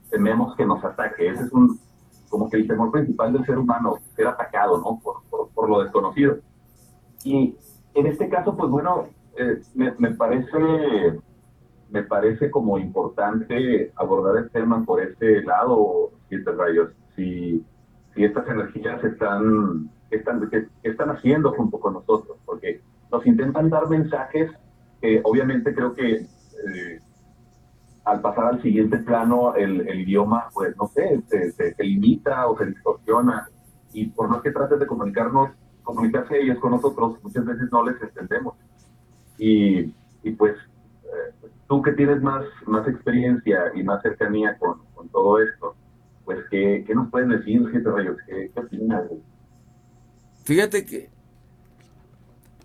[0.09, 1.27] tememos que nos ataque.
[1.27, 1.77] Ese es un,
[2.29, 4.99] como que el temor principal del ser humano, ser atacado, ¿no?
[5.03, 6.37] Por, por, lo desconocido.
[7.25, 7.57] Y
[7.93, 11.19] en este caso, pues bueno, eh, me, me, parece
[11.89, 16.91] me parece como importante abordar el tema por este lado, siete rayos.
[17.15, 17.63] Si,
[18.13, 22.81] si estas energías están, están, que, están haciendo junto con nosotros, porque
[23.11, 24.51] nos intentan dar mensajes
[25.01, 26.99] que obviamente creo que eh,
[28.05, 32.57] al pasar al siguiente plano el, el idioma, pues no sé, se, se, limita o
[32.57, 33.49] se distorsiona.
[33.93, 35.51] Y por más que trates de comunicarnos,
[35.83, 38.55] comunicarse ellos con nosotros, muchas veces no les entendemos.
[39.37, 39.93] Y,
[40.23, 40.55] y pues
[41.67, 45.75] tú que tienes más, más experiencia y más cercanía con, con todo esto,
[46.25, 48.17] pues, ¿qué, ¿qué, nos pueden decir, Siete Rayos?
[48.25, 49.03] ¿Qué, qué opinas?
[50.43, 51.16] Fíjate que...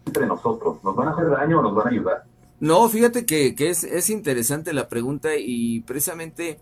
[0.07, 2.25] Entre nosotros, ¿nos van a hacer daño o nos van a ayudar?
[2.61, 6.61] No, fíjate que, que es, es interesante la pregunta y precisamente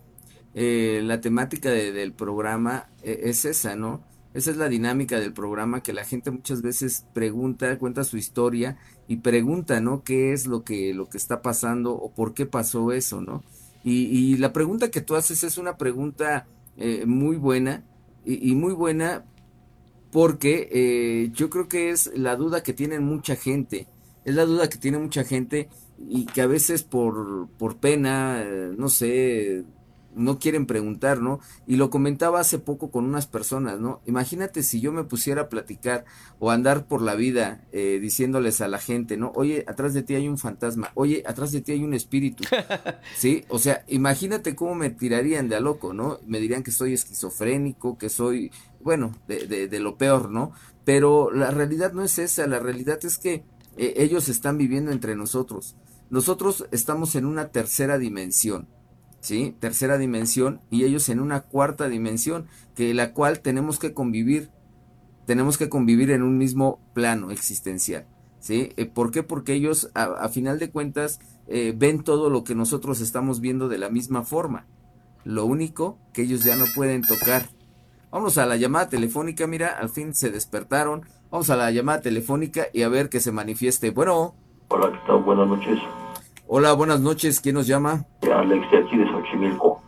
[0.53, 4.03] eh, la temática de, del programa eh, es esa, ¿no?
[4.33, 8.77] Esa es la dinámica del programa que la gente muchas veces pregunta, cuenta su historia
[9.07, 10.03] y pregunta, ¿no?
[10.03, 13.43] ¿Qué es lo que, lo que está pasando o por qué pasó eso, ¿no?
[13.83, 17.83] Y, y la pregunta que tú haces es una pregunta eh, muy buena
[18.23, 19.25] y, muy buena
[20.11, 23.87] porque eh, yo creo que es la duda que tiene mucha gente,
[24.25, 28.73] es la duda que tiene mucha gente y que a veces por, por pena, eh,
[28.77, 29.65] no sé,
[30.15, 31.39] no quieren preguntar, ¿no?
[31.67, 34.01] Y lo comentaba hace poco con unas personas, ¿no?
[34.05, 36.05] Imagínate si yo me pusiera a platicar
[36.39, 39.31] o andar por la vida eh, diciéndoles a la gente, ¿no?
[39.35, 42.43] Oye, atrás de ti hay un fantasma, oye, atrás de ti hay un espíritu,
[43.15, 43.45] ¿sí?
[43.49, 46.19] O sea, imagínate cómo me tirarían de a loco, ¿no?
[46.25, 48.51] Me dirían que soy esquizofrénico, que soy,
[48.83, 50.51] bueno, de, de, de lo peor, ¿no?
[50.85, 53.43] Pero la realidad no es esa, la realidad es que
[53.77, 55.75] eh, ellos están viviendo entre nosotros.
[56.09, 58.67] Nosotros estamos en una tercera dimensión
[59.21, 59.55] ¿sí?
[59.59, 64.49] Tercera dimensión y ellos en una cuarta dimensión, que la cual tenemos que convivir,
[65.25, 68.05] tenemos que convivir en un mismo plano existencial,
[68.39, 68.73] ¿sí?
[68.75, 69.23] Eh, ¿Por qué?
[69.23, 73.77] Porque ellos a, final de cuentas eh, ven todo lo que nosotros estamos viendo de
[73.77, 74.65] la misma forma.
[75.23, 77.47] Lo único que ellos ya no pueden tocar.
[78.11, 81.03] Vamos a la llamada telefónica, mira, al fin se despertaron.
[81.31, 83.91] Vamos a la llamada telefónica y a ver que se manifieste.
[83.91, 84.35] Bueno.
[84.67, 85.23] Hola, ¿qué tal?
[85.23, 85.79] Buenas noches.
[86.45, 87.39] Hola, buenas noches.
[87.39, 88.05] ¿Quién nos llama?
[88.23, 89.81] Alex, de aquí de Xochimilco.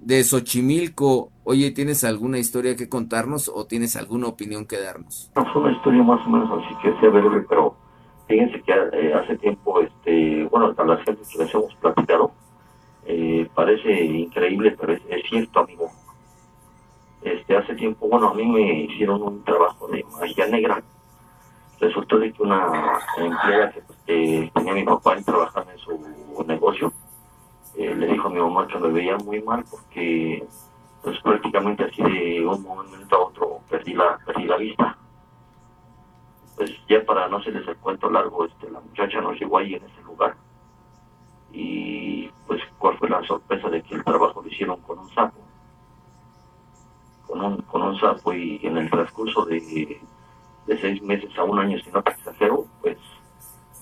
[0.00, 1.30] De Xochimilco.
[1.44, 5.30] Oye, ¿tienes alguna historia que contarnos o tienes alguna opinión que darnos?
[5.36, 7.76] No, fue una historia más o menos así que sea breve, pero
[8.26, 12.32] fíjense que eh, hace tiempo, este, bueno, a las gente que les hemos platicado,
[13.06, 15.88] eh, parece increíble, pero es, cierto, amigo.
[17.28, 20.82] Este, hace tiempo, bueno, a mí me hicieron un trabajo de magia negra.
[21.78, 26.90] Resultó de que una empleada que tenía mi papá trabajando en su negocio,
[27.76, 30.42] eh, le dijo a mi mamá que me veía muy mal porque
[31.02, 34.96] pues prácticamente así de un momento a otro perdí la, perdí la vista.
[36.56, 39.84] Pues ya para no hacerles el cuento largo, este, la muchacha nos llegó ahí en
[39.84, 40.34] ese lugar.
[41.52, 45.47] Y pues cuál fue la sorpresa de que el trabajo lo hicieron con un sapo.
[47.28, 50.00] Con un, con un sapo y en el transcurso de,
[50.66, 52.98] de seis meses a un año, si no te exagero, pues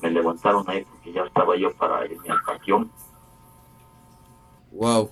[0.03, 2.91] me levantaron ahí porque ya estaba yo para irme al panteón
[4.77, 5.11] Wow.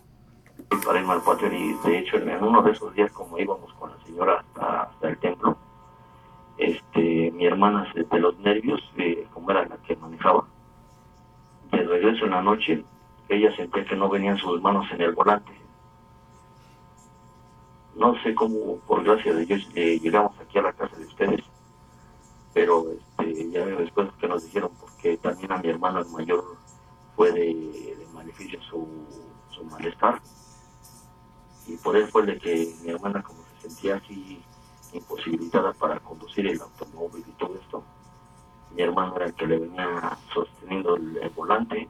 [0.84, 3.90] Para irme al patio y de hecho en uno de esos días como íbamos con
[3.90, 5.56] la señora hasta, el templo,
[6.58, 10.44] este, mi hermana de los nervios, eh, como era la que manejaba,
[11.70, 12.84] de regreso en la noche,
[13.28, 15.52] ella sentía que no venían sus manos en el volante.
[18.86, 21.40] Por gracia de Dios, llegamos aquí a la casa de ustedes,
[22.52, 26.44] pero este, ya después que nos dijeron, porque también a mi hermana mayor
[27.16, 28.86] fue de, de su
[29.54, 30.20] su malestar.
[31.66, 34.42] Y por eso fue de que mi hermana como se sentía así
[34.92, 37.82] imposibilitada para conducir el automóvil y todo esto,
[38.74, 41.88] mi hermano era el que le venía sosteniendo el, volante.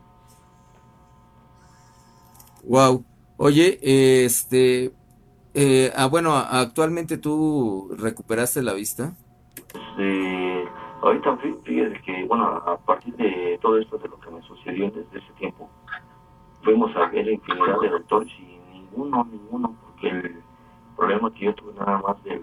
[2.62, 3.04] Wow.
[3.36, 3.78] Oye,
[4.24, 4.92] este,
[5.54, 9.12] eh, ah, bueno, actualmente tú recuperaste la vista.
[9.96, 10.68] Pues,
[11.00, 15.18] ahorita fíjate que, bueno, a partir de todo esto de lo que me sucedió desde
[15.18, 15.68] ese tiempo,
[16.62, 20.42] fuimos a ver infinidad de doctores y ninguno, ninguno, porque el
[20.96, 22.42] problema que yo tuve nada más del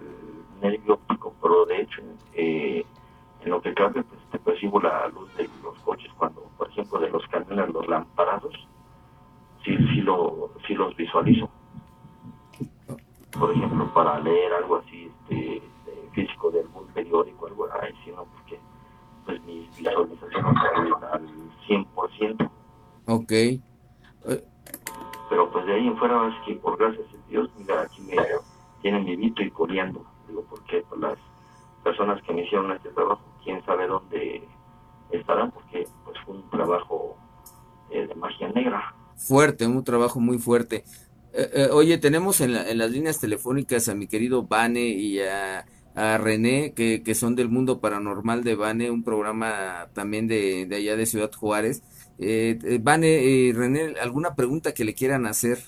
[0.61, 2.01] nervio óptico, pero de hecho
[2.33, 2.85] eh,
[3.43, 6.99] en lo que cabe, pues te percibo la luz de los coches cuando, por ejemplo,
[6.99, 8.53] de los camiones, los lamparazos,
[9.65, 11.49] sí, sí, lo, sí los visualizo.
[13.37, 15.61] Por ejemplo, para leer algo así este,
[16.11, 18.25] físico de algún periódico, algo así, ¿no?
[18.25, 18.59] Porque
[19.25, 21.27] pues mi visualización está al
[21.67, 22.51] 100%.
[23.07, 23.31] Ok.
[25.29, 28.17] Pero pues de ahí en fuera es que por gracias a Dios, mira, aquí me
[28.81, 30.05] tienen vivito y coleando.
[30.27, 31.17] Digo, porque pues, las
[31.83, 34.47] personas que me hicieron este trabajo, quién sabe dónde
[35.11, 37.15] estarán, porque pues fue un trabajo
[37.89, 38.93] eh, de magia negra.
[39.15, 40.83] Fuerte, un trabajo muy fuerte.
[41.33, 45.65] Eh, eh, oye, tenemos en, en, las líneas telefónicas a mi querido Bane y a,
[45.95, 51.31] René, que, son del mundo paranormal de Bane, un programa también de, allá de Ciudad
[51.33, 51.83] Juárez.
[52.17, 55.59] Eh, Vane y René, ¿alguna pregunta que le quieran hacer?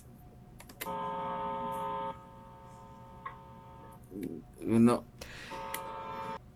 [4.61, 5.03] No.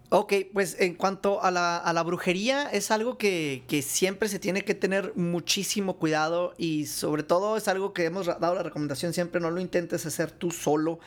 [0.09, 4.39] Ok, pues en cuanto a la, a la brujería, es algo que, que, siempre se
[4.39, 9.11] tiene que tener muchísimo cuidado y sobre todo es algo que hemos dado la recomendación
[9.11, 10.99] siempre, no lo intentes hacer tú solo,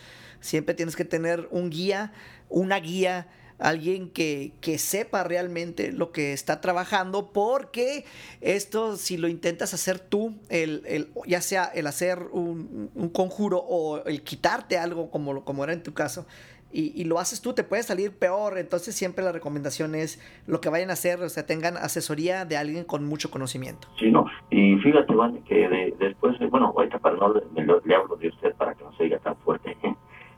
[0.42, 2.12] siempre tienes que tener un guía,
[2.50, 3.28] una guía,
[3.58, 8.04] alguien que, que, sepa realmente lo que está trabajando, porque
[8.42, 13.64] esto si lo intentas hacer tú, el, el ya sea el hacer un, un, conjuro
[13.66, 16.26] o el quitarte algo como, como era en tu caso,
[16.72, 18.58] y, y, lo haces tú, te puede salir peor.
[18.58, 22.56] Entonces siempre la recomendación es lo que vayan a hacer, o sea, tengan asesoría de
[22.56, 23.88] alguien con mucho conocimiento.
[23.98, 24.26] Sí, no.
[24.50, 27.42] Y fíjate, Juan, que de, después, bueno, ahorita para no le,
[27.84, 29.76] le, hablo de usted para que no se diga tan fuerte.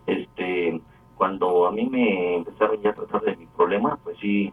[0.06, 0.80] Este,
[1.16, 4.52] cuando a mí me empezaron ya a tratar de mi problema, pues sí,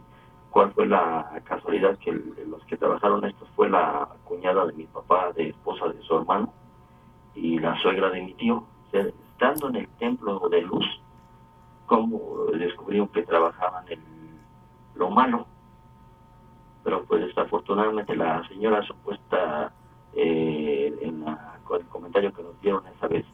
[0.50, 5.32] cuál fue la casualidad que los que trabajaron esto fue la cuñada de mi papá,
[5.34, 6.52] de esposa de su hermano,
[7.34, 8.56] y la suegra de mi tío.
[8.56, 10.84] O sea, estando en el templo de luz,
[11.90, 13.98] como descubrieron que trabajaban en
[14.94, 15.44] lo malo.
[16.84, 19.72] Pero pues desafortunadamente la señora supuesta
[20.14, 23.26] eh, en la, con el comentario que nos dieron esa vez,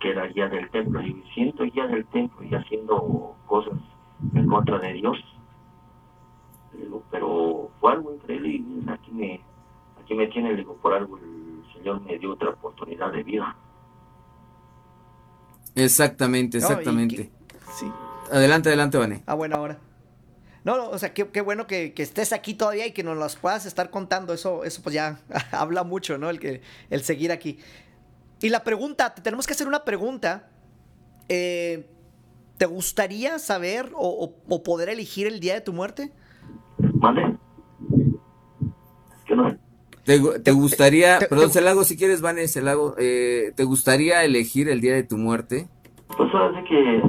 [0.00, 3.78] que era guía del templo, y siento guía del templo y haciendo cosas
[4.34, 5.18] en contra de Dios.
[7.12, 9.40] Pero fue algo increíble y aquí me,
[10.02, 13.54] aquí me tiene, digo, por algo el Señor me dio otra oportunidad de vida.
[15.76, 17.30] Exactamente, exactamente.
[17.30, 17.35] No,
[17.76, 17.92] Sí.
[18.32, 19.22] Adelante, adelante, Vane.
[19.26, 19.78] Ah, bueno, ahora.
[20.64, 23.16] No, no, o sea, qué, qué bueno que, que, estés aquí todavía y que nos
[23.16, 24.32] las puedas estar contando.
[24.32, 25.20] Eso, eso pues ya
[25.52, 26.30] habla mucho, ¿no?
[26.30, 27.58] El, que, el seguir aquí.
[28.40, 30.48] Y la pregunta, tenemos que hacer una pregunta.
[31.28, 31.88] Eh,
[32.56, 36.10] ¿Te gustaría saber o, o, poder elegir el día de tu muerte?
[36.78, 37.36] Vale.
[39.26, 39.56] ¿Qué no?
[40.04, 44.80] ¿Te, te gustaría, te, perdón, Celago, si quieres, Vane, Celago, eh, ¿te gustaría elegir el
[44.80, 45.68] día de tu muerte?
[46.16, 47.02] Pues ahora sí que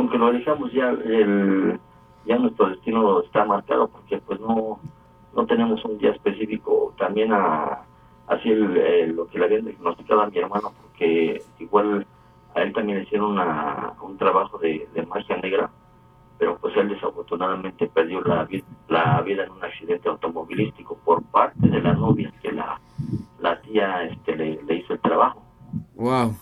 [0.00, 1.78] aunque lo elijamos ya el
[2.24, 4.80] ya nuestro destino está marcado porque pues no
[5.34, 6.94] no tenemos un día específico.
[6.98, 7.82] También a
[8.26, 12.06] así el, lo que le habían diagnosticado a mi hermano porque igual
[12.54, 15.70] a él también le hicieron una, un trabajo de, magia negra
[16.38, 18.48] pero pues él desafortunadamente perdió la,
[18.88, 22.80] la vida en un accidente automovilístico por parte de la novia que la,
[23.40, 25.42] la tía este le, le hizo el trabajo.
[25.96, 26.34] Wow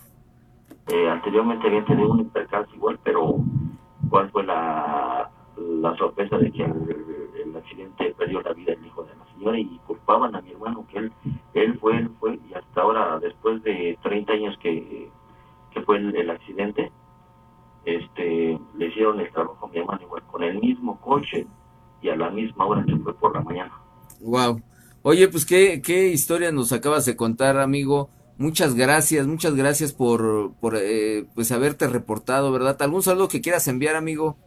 [0.91, 3.37] eh, anteriormente había tenido un percance igual, pero
[4.09, 5.29] cuál fue la,
[5.97, 10.35] sorpresa de que el, accidente perdió la vida el hijo de la señora y culpaban
[10.35, 11.11] a mi hermano que él,
[11.53, 15.09] él fue, él fue, y hasta ahora, después de 30 años que,
[15.71, 16.91] que fue el, el accidente,
[17.85, 21.45] este, le hicieron el trabajo a mi hermano igual, con el mismo coche
[22.01, 23.71] y a la misma hora que fue por la mañana.
[24.21, 24.61] Wow.
[25.01, 28.09] Oye, pues qué, qué historia nos acabas de contar, amigo.
[28.39, 32.81] Muchas gracias, muchas gracias por, por eh, pues haberte reportado, ¿verdad?
[32.81, 34.37] ¿Algún saludo que quieras enviar, amigo?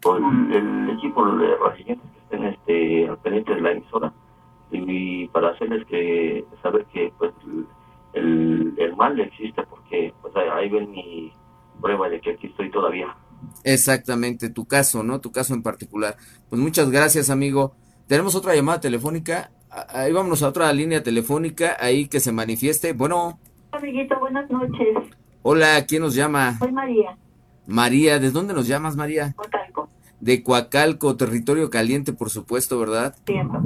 [0.00, 4.14] Por el, equipo de residentes que estén este, al pendiente de la emisora
[4.72, 7.32] y para hacerles que saber que pues
[8.14, 11.30] el, el mal existe porque pues ahí ven mi
[11.82, 13.14] prueba de que aquí estoy todavía.
[13.62, 15.20] Exactamente, tu caso, ¿no?
[15.20, 16.16] Tu caso en particular.
[16.48, 17.76] Pues muchas gracias, amigo.
[18.06, 19.50] Tenemos otra llamada telefónica
[19.88, 22.92] ahí vámonos a otra línea telefónica, ahí que se manifieste.
[22.92, 23.38] Bueno.
[23.72, 24.96] Amiguito, buenas noches.
[25.42, 26.58] Hola, ¿quién nos llama?
[26.58, 27.16] Soy María.
[27.66, 29.32] María, ¿de dónde nos llamas, María?
[29.36, 29.88] Coacalco.
[30.20, 33.14] De Coacalco, territorio caliente, por supuesto, ¿verdad?
[33.26, 33.60] Siempre.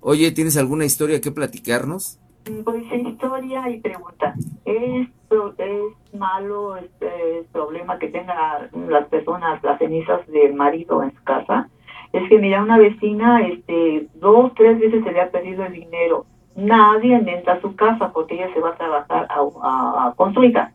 [0.00, 2.18] Oye, ¿tienes alguna historia que platicarnos?
[2.64, 4.34] Pues historia y pregunta.
[4.64, 5.08] ¿Es,
[5.58, 11.70] es malo este problema que tengan las personas las cenizas del marido en su casa?
[12.12, 16.26] Es que mira, una vecina, este, dos, tres veces se le ha pedido el dinero.
[16.54, 20.72] Nadie entra a su casa porque ella se va a trabajar a, con su hija.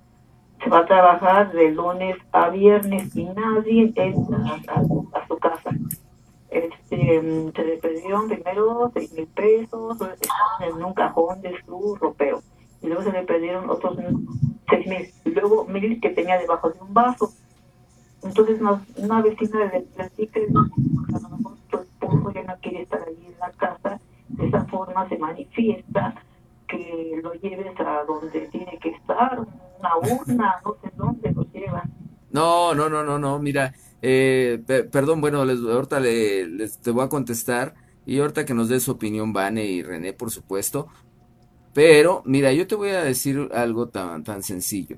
[0.63, 5.69] Se va a trabajar de lunes a viernes y nadie entra a, su casa.
[6.49, 7.21] este,
[7.55, 9.97] se le perdieron primero seis mil pesos,
[10.61, 12.41] en un cajón de su ropero.
[12.81, 13.99] Y luego se le perdieron otros
[14.67, 15.33] seis mil.
[15.35, 17.29] Luego mil que tenía debajo de un vaso.
[18.24, 18.59] Entonces
[18.97, 23.39] una vecina le platica a lo mejor tu esposo ya no quiere estar allí en
[23.39, 23.99] la casa.
[24.30, 26.15] De esa forma se manifiesta
[26.68, 29.39] que lo lleves a donde tiene que estar,
[29.80, 31.89] una urna, no sé dónde lo llevan.
[32.32, 34.61] No, no, no, no, no, mira, eh,
[34.91, 37.74] perdón, bueno, les, ahorita les, te voy a contestar
[38.05, 40.88] y ahorita que nos dé su opinión Vane y René, por supuesto.
[41.74, 44.97] Pero, mira, yo te voy a decir algo tan, tan sencillo.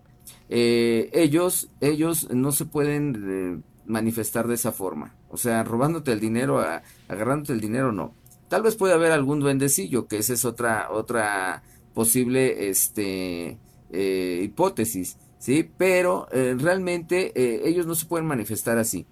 [0.49, 5.15] Eh, ellos, ellos no se pueden eh, manifestar de esa forma.
[5.29, 6.63] O sea, robándote el dinero,
[7.07, 8.13] agarrándote el dinero, no.
[8.47, 11.63] Tal vez puede haber algún duendecillo, que esa es otra, otra
[11.93, 13.57] posible este,
[13.91, 15.17] hipótesis.
[15.39, 15.67] ¿sí?
[15.77, 19.07] Pero eh, realmente eh, ellos no se pueden manifestar así.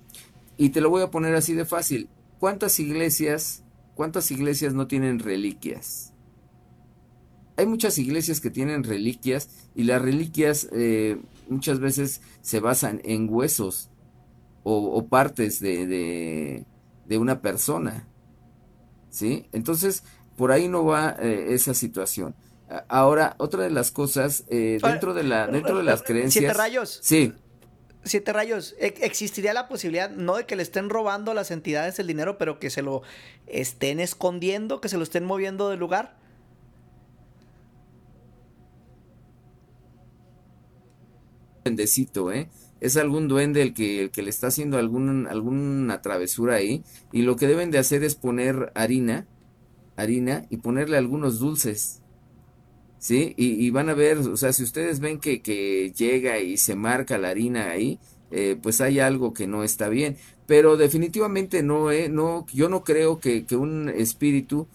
[0.57, 2.09] Y te lo voy a poner así de fácil.
[2.39, 3.63] ¿Cuántas iglesias,
[3.95, 6.13] cuántas iglesias no tienen reliquias?
[7.57, 11.17] Hay muchas iglesias que tienen reliquias y las reliquias eh,
[11.49, 13.89] muchas veces se basan en huesos
[14.63, 16.65] o, partes de, de,
[17.05, 18.05] de, una persona.
[19.09, 19.47] ¿Sí?
[19.53, 20.03] Entonces,
[20.35, 22.35] por ahí no va esa situación.
[22.89, 26.43] Ahora, otra de las cosas, eh, dentro, de la, dentro de las creencias...
[26.43, 26.99] Siete rayos.
[27.01, 27.33] Sí.
[28.03, 28.75] Siete rayos.
[28.79, 32.37] E, ¿Existiría la posibilidad, no de que le estén robando a las entidades el dinero,
[32.37, 33.03] pero que se lo
[33.47, 36.16] estén escondiendo, que se lo estén moviendo del lugar?
[41.67, 42.49] Duendecito, ¿eh?
[42.79, 46.83] Es algún duende el que, el que le está haciendo alguna travesura ahí.
[47.11, 49.27] Y lo que deben de hacer es poner harina,
[49.95, 52.01] harina y ponerle algunos dulces
[52.99, 53.33] ¿sí?
[53.37, 57.17] Y, van a ver, o sea, si ustedes ven que, que llega y se marca
[57.17, 57.99] la harina ahí,
[58.31, 60.17] eh, pues hay algo que no está bien.
[60.45, 64.67] Pero definitivamente no, eh, no yo no creo que, que un espíritu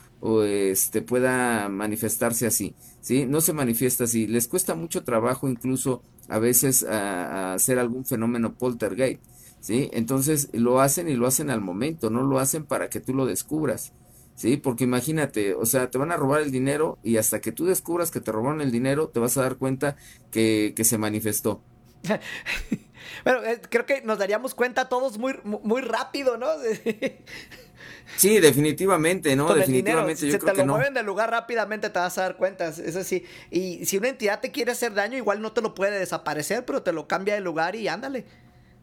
[0.44, 3.26] este pueda manifestarse así, ¿sí?
[3.26, 4.26] No se manifiesta así.
[4.28, 9.22] Les cuesta mucho trabajo incluso a veces a, hacer algún fenómeno poltergeist,
[9.60, 9.90] ¿sí?
[9.92, 13.26] Entonces lo hacen y lo hacen al momento, no lo hacen para que tú lo
[13.26, 13.92] descubras.
[14.34, 17.66] Sí, porque imagínate, o sea, te van a robar el dinero y hasta que tú
[17.66, 19.96] descubras que te robaron el dinero, te vas a dar cuenta
[20.30, 21.62] que, que se manifestó.
[23.24, 26.46] bueno, eh, creo que nos daríamos cuenta todos muy, muy rápido, ¿no?
[28.16, 29.52] sí, definitivamente, ¿no?
[29.54, 30.30] definitivamente.
[30.30, 33.24] si te lo mueven del lugar rápidamente te vas a dar cuenta, es así.
[33.50, 36.82] Y si una entidad te quiere hacer daño, igual no te lo puede desaparecer, pero
[36.82, 38.24] te lo cambia de lugar y ándale,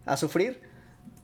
[0.05, 0.69] a sufrir.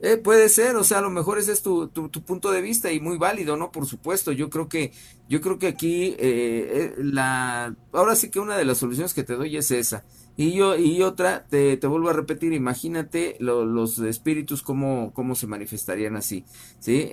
[0.00, 2.92] Eh, puede ser, o sea, a lo mejor ese es tu, tu, punto de vista
[2.92, 3.72] y muy válido, ¿no?
[3.72, 4.92] Por supuesto, yo creo que,
[5.26, 9.24] yo creo que aquí, eh, eh, la, ahora sí que una de las soluciones que
[9.24, 10.04] te doy es esa.
[10.36, 15.46] Y yo, y otra, te, te vuelvo a repetir, imagínate los espíritus cómo, cómo se
[15.46, 16.44] manifestarían así,
[16.78, 17.10] ¿sí?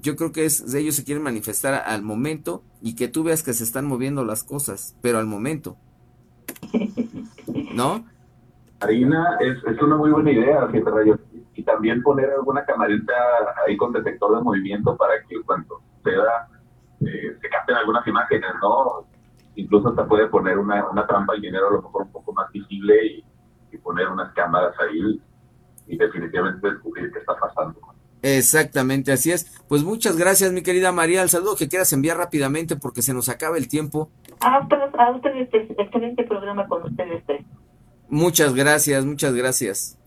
[0.00, 3.52] Yo creo que es, ellos se quieren manifestar al momento y que tú veas que
[3.52, 5.76] se están moviendo las cosas, pero al momento.
[7.74, 8.04] ¿No?
[8.80, 11.18] Harina es, es una muy buena idea, Rayo
[11.60, 13.12] y también poner alguna camarita
[13.66, 16.48] ahí con detector de movimiento para que cuando suceda
[17.00, 19.06] eh, se capten algunas imágenes, ¿no?
[19.56, 22.50] Incluso hasta puede poner una, una trampa al dinero a lo mejor un poco más
[22.52, 23.24] visible y,
[23.82, 25.22] poner unas cámaras ahí
[25.86, 27.80] y definitivamente descubrir qué está pasando.
[28.22, 29.46] Exactamente, así es.
[29.68, 31.22] Pues muchas gracias, mi querida María.
[31.22, 34.10] El saludo que quieras enviar rápidamente porque se nos acaba el tiempo.
[34.40, 35.48] A ustedes, a ustedes
[35.78, 37.22] excelente programa con ustedes
[38.08, 39.98] Muchas gracias, muchas gracias.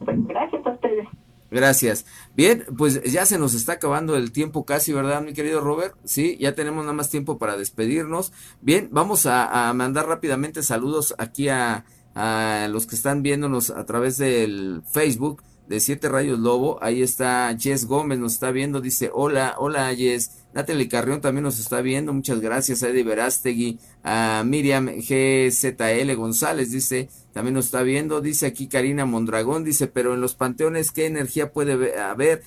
[0.00, 1.08] Gracias a ustedes.
[1.50, 2.06] Gracias.
[2.34, 5.94] Bien, pues ya se nos está acabando el tiempo casi, ¿verdad, mi querido Robert?
[6.04, 8.32] Sí, ya tenemos nada más tiempo para despedirnos.
[8.60, 11.84] Bien, vamos a, mandar rápidamente saludos aquí a,
[12.14, 16.78] a, los que están viéndonos a través del Facebook de Siete Rayos Lobo.
[16.82, 20.44] Ahí está Jess Gómez, nos está viendo, dice, hola, hola Jess.
[20.54, 26.70] Natalie Carrión también nos está viendo, muchas gracias a Eddie Verástegui, a Miriam GZL González,
[26.70, 31.06] dice, también nos está viendo, dice aquí Karina Mondragón, dice, pero en los panteones, ¿qué
[31.06, 32.42] energía puede haber?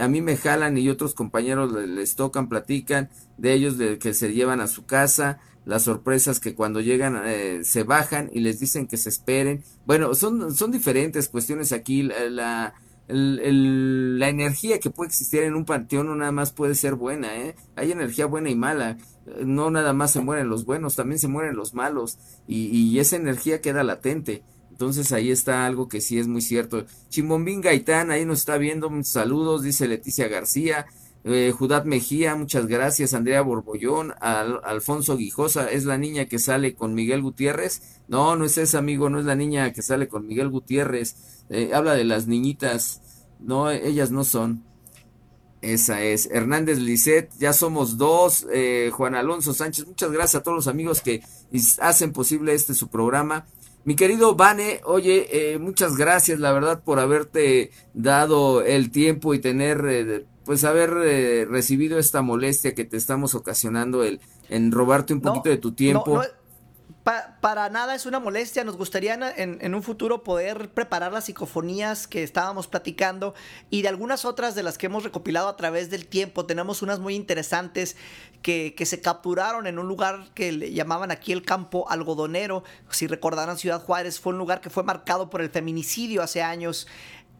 [0.00, 4.32] A mí me jalan y otros compañeros les tocan, platican de ellos de que se
[4.32, 8.86] llevan a su casa, las sorpresas que cuando llegan eh, se bajan y les dicen
[8.86, 9.62] que se esperen.
[9.84, 12.74] Bueno, son, son diferentes cuestiones aquí, la
[13.06, 17.36] el, la energía que puede existir en un panteón no nada más puede ser buena,
[17.36, 17.54] ¿eh?
[17.76, 18.96] Hay energía buena y mala.
[19.44, 22.18] No nada más se mueren los buenos, también se mueren los malos.
[22.46, 24.42] Y, y esa energía queda latente.
[24.70, 26.86] Entonces ahí está algo que sí es muy cierto.
[27.10, 28.90] Chimbombín Gaitán, ahí nos está viendo.
[29.02, 30.86] Saludos, dice Leticia García.
[31.24, 31.52] Eh,
[31.84, 33.14] Mejía, muchas gracias.
[33.14, 38.00] Andrea Borbollón, Alfonso Guijosa, ¿es la niña que sale con Miguel Gutiérrez?
[38.08, 41.44] No, no es esa, amigo, no es la niña que sale con Miguel Gutiérrez.
[41.50, 43.02] Eh, habla de las niñitas.
[43.40, 44.64] No, ellas no son.
[45.60, 46.26] Esa es.
[46.30, 48.46] Hernández Lisset, ya somos dos.
[48.52, 51.22] Eh, Juan Alonso Sánchez, muchas gracias a todos los amigos que
[51.80, 53.46] hacen posible este su programa.
[53.84, 59.38] Mi querido Vane, oye, eh, muchas gracias, la verdad, por haberte dado el tiempo y
[59.38, 60.90] tener, eh, pues, haber
[61.48, 66.22] recibido esta molestia que te estamos ocasionando el, en robarte un poquito de tu tiempo
[67.40, 68.64] para nada es una molestia.
[68.64, 73.34] Nos gustaría en, un futuro poder preparar las psicofonías que estábamos platicando
[73.70, 76.44] y de algunas otras de las que hemos recopilado a través del tiempo.
[76.44, 77.96] Tenemos unas muy interesantes
[78.42, 82.64] que, que se capturaron en un lugar que le llamaban aquí el campo algodonero.
[82.90, 86.86] Si recordarán, Ciudad Juárez fue un lugar que fue marcado por el feminicidio hace años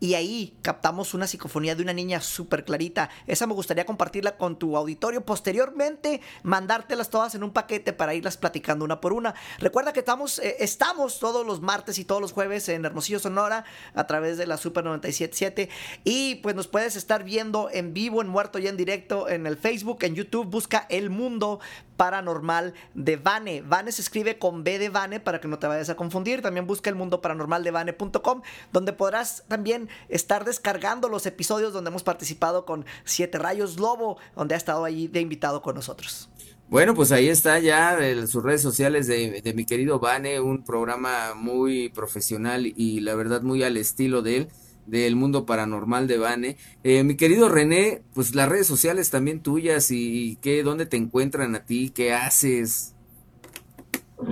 [0.00, 3.10] y ahí captamos una psicofonía de una niña súper clarita.
[3.26, 5.24] Esa me gustaría compartirla con tu auditorio.
[5.24, 9.34] Posteriormente, mandártelas todas en un paquete para irlas platicando una por una.
[9.58, 13.64] Recuerda que estamos, eh, estamos todos los martes y todos los jueves en Hermosillo, Sonora,
[13.94, 15.68] a través de la Super 977.
[16.04, 19.56] Y pues nos puedes estar viendo en vivo, en muerto y en directo en el
[19.56, 20.46] Facebook, en YouTube.
[20.46, 21.60] Busca El Mundo
[21.98, 23.60] Paranormal de Vane.
[23.60, 26.40] Vane se escribe con B de Vane para que no te vayas a confundir.
[26.40, 28.42] También busca el mundo paranormal de Vane.com,
[28.72, 34.54] donde podrás también estar descargando los episodios donde hemos participado con Siete Rayos Lobo, donde
[34.54, 36.30] ha estado ahí de invitado con nosotros.
[36.68, 41.34] Bueno, pues ahí está ya sus redes sociales de, de mi querido Vane, un programa
[41.34, 44.48] muy profesional y la verdad muy al estilo de él
[44.88, 46.56] del mundo paranormal de Bane.
[46.82, 51.54] Eh, mi querido René, pues las redes sociales también tuyas y, qué, dónde te encuentran
[51.54, 52.94] a ti, qué haces.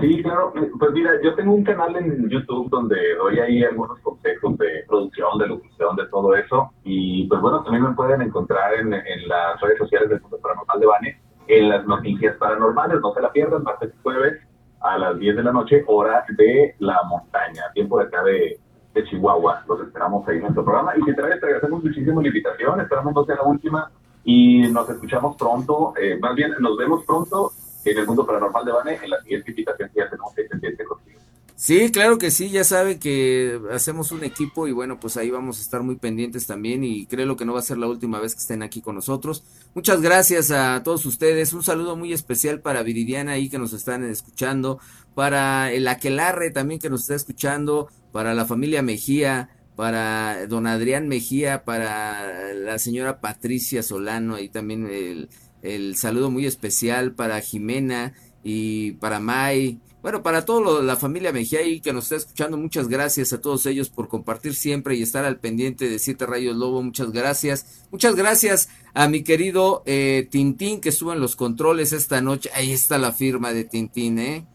[0.01, 4.59] Sí, claro, pues mira, yo tengo un canal en YouTube donde doy ahí algunos consejos
[4.59, 6.73] de producción, de locución, de todo eso.
[6.83, 10.81] Y pues bueno, también me pueden encontrar en, en las redes sociales del mundo paranormal
[10.81, 14.41] de Bane, en las noticias paranormales, no se la pierdan, martes y jueves
[14.81, 18.59] a las 10 de la noche, hora de la montaña, tiempo de acá de,
[18.97, 19.65] de Chihuahua.
[19.69, 20.93] Los esperamos ahí en nuestro programa.
[20.97, 22.81] Y si te agradecemos muchísimo la invitación.
[22.81, 23.91] Esperamos no sea la última.
[24.25, 25.95] Y nos escuchamos pronto.
[26.01, 27.53] Eh, más bien, nos vemos pronto
[27.85, 31.21] en el mundo paranormal de Bane en la siguiente invitación que ya tenemos pendiente contigo.
[31.59, 35.59] Sí, claro que sí, ya sabe que hacemos un equipo y bueno, pues ahí vamos
[35.59, 38.35] a estar muy pendientes también y creo que no va a ser la última vez
[38.35, 39.43] que estén aquí con nosotros.
[39.75, 44.05] Muchas gracias a todos ustedes, un saludo muy especial para Viridiana ahí que nos están
[44.05, 44.81] escuchando,
[45.15, 51.07] para el Aquelarre también que nos está escuchando, para la familia Mejía, para don Adrián
[51.07, 55.29] Mejía, para la señora Patricia Solano, y también el,
[55.61, 61.59] el saludo muy especial para Jimena y para May, bueno, para toda la familia Mejía
[61.59, 65.27] ahí que nos está escuchando, muchas gracias a todos ellos por compartir siempre y estar
[65.27, 67.85] al pendiente de Siete Rayos Lobo, muchas gracias.
[67.91, 72.73] Muchas gracias a mi querido eh, Tintín que estuvo en los controles esta noche, ahí
[72.73, 74.47] está la firma de Tintín, ¿eh?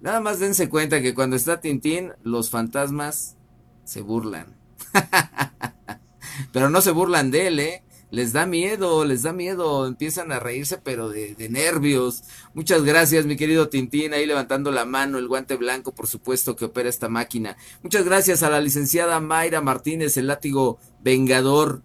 [0.00, 3.36] Nada más dense cuenta que cuando está Tintín, los fantasmas
[3.84, 4.56] se burlan.
[6.52, 7.82] pero no se burlan de él, ¿eh?
[8.10, 12.22] Les da miedo, les da miedo, empiezan a reírse, pero de, de, nervios.
[12.54, 16.66] Muchas gracias, mi querido Tintín, ahí levantando la mano, el guante blanco, por supuesto, que
[16.66, 17.56] opera esta máquina.
[17.82, 21.82] Muchas gracias a la licenciada Mayra Martínez, el látigo vengador,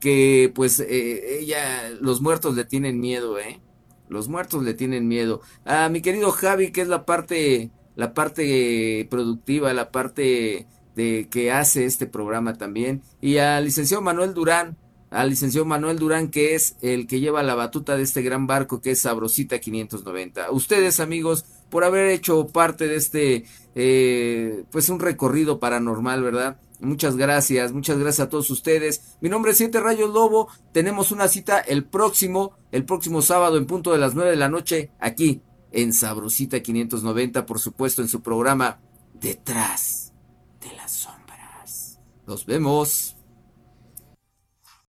[0.00, 3.60] que pues eh, ella, los muertos le tienen miedo, ¿eh?
[4.08, 5.40] Los muertos le tienen miedo.
[5.64, 11.52] A mi querido Javi, que es la parte, la parte productiva, la parte de que
[11.52, 13.02] hace este programa también.
[13.20, 14.76] Y al licenciado Manuel Durán,
[15.10, 18.80] al licenciado Manuel Durán, que es el que lleva la batuta de este gran barco
[18.80, 20.50] que es Sabrosita 590.
[20.50, 23.44] Ustedes, amigos, por haber hecho parte de este,
[23.74, 26.58] eh, pues un recorrido paranormal, ¿verdad?
[26.80, 29.16] Muchas gracias, muchas gracias a todos ustedes.
[29.20, 30.48] Mi nombre es Siete Rayos Lobo.
[30.72, 34.48] Tenemos una cita el próximo, el próximo sábado en punto de las nueve de la
[34.48, 38.80] noche, aquí en Sabrosita 590, por supuesto, en su programa
[39.14, 40.12] Detrás
[40.60, 41.98] de las Sombras.
[42.26, 43.15] Nos vemos.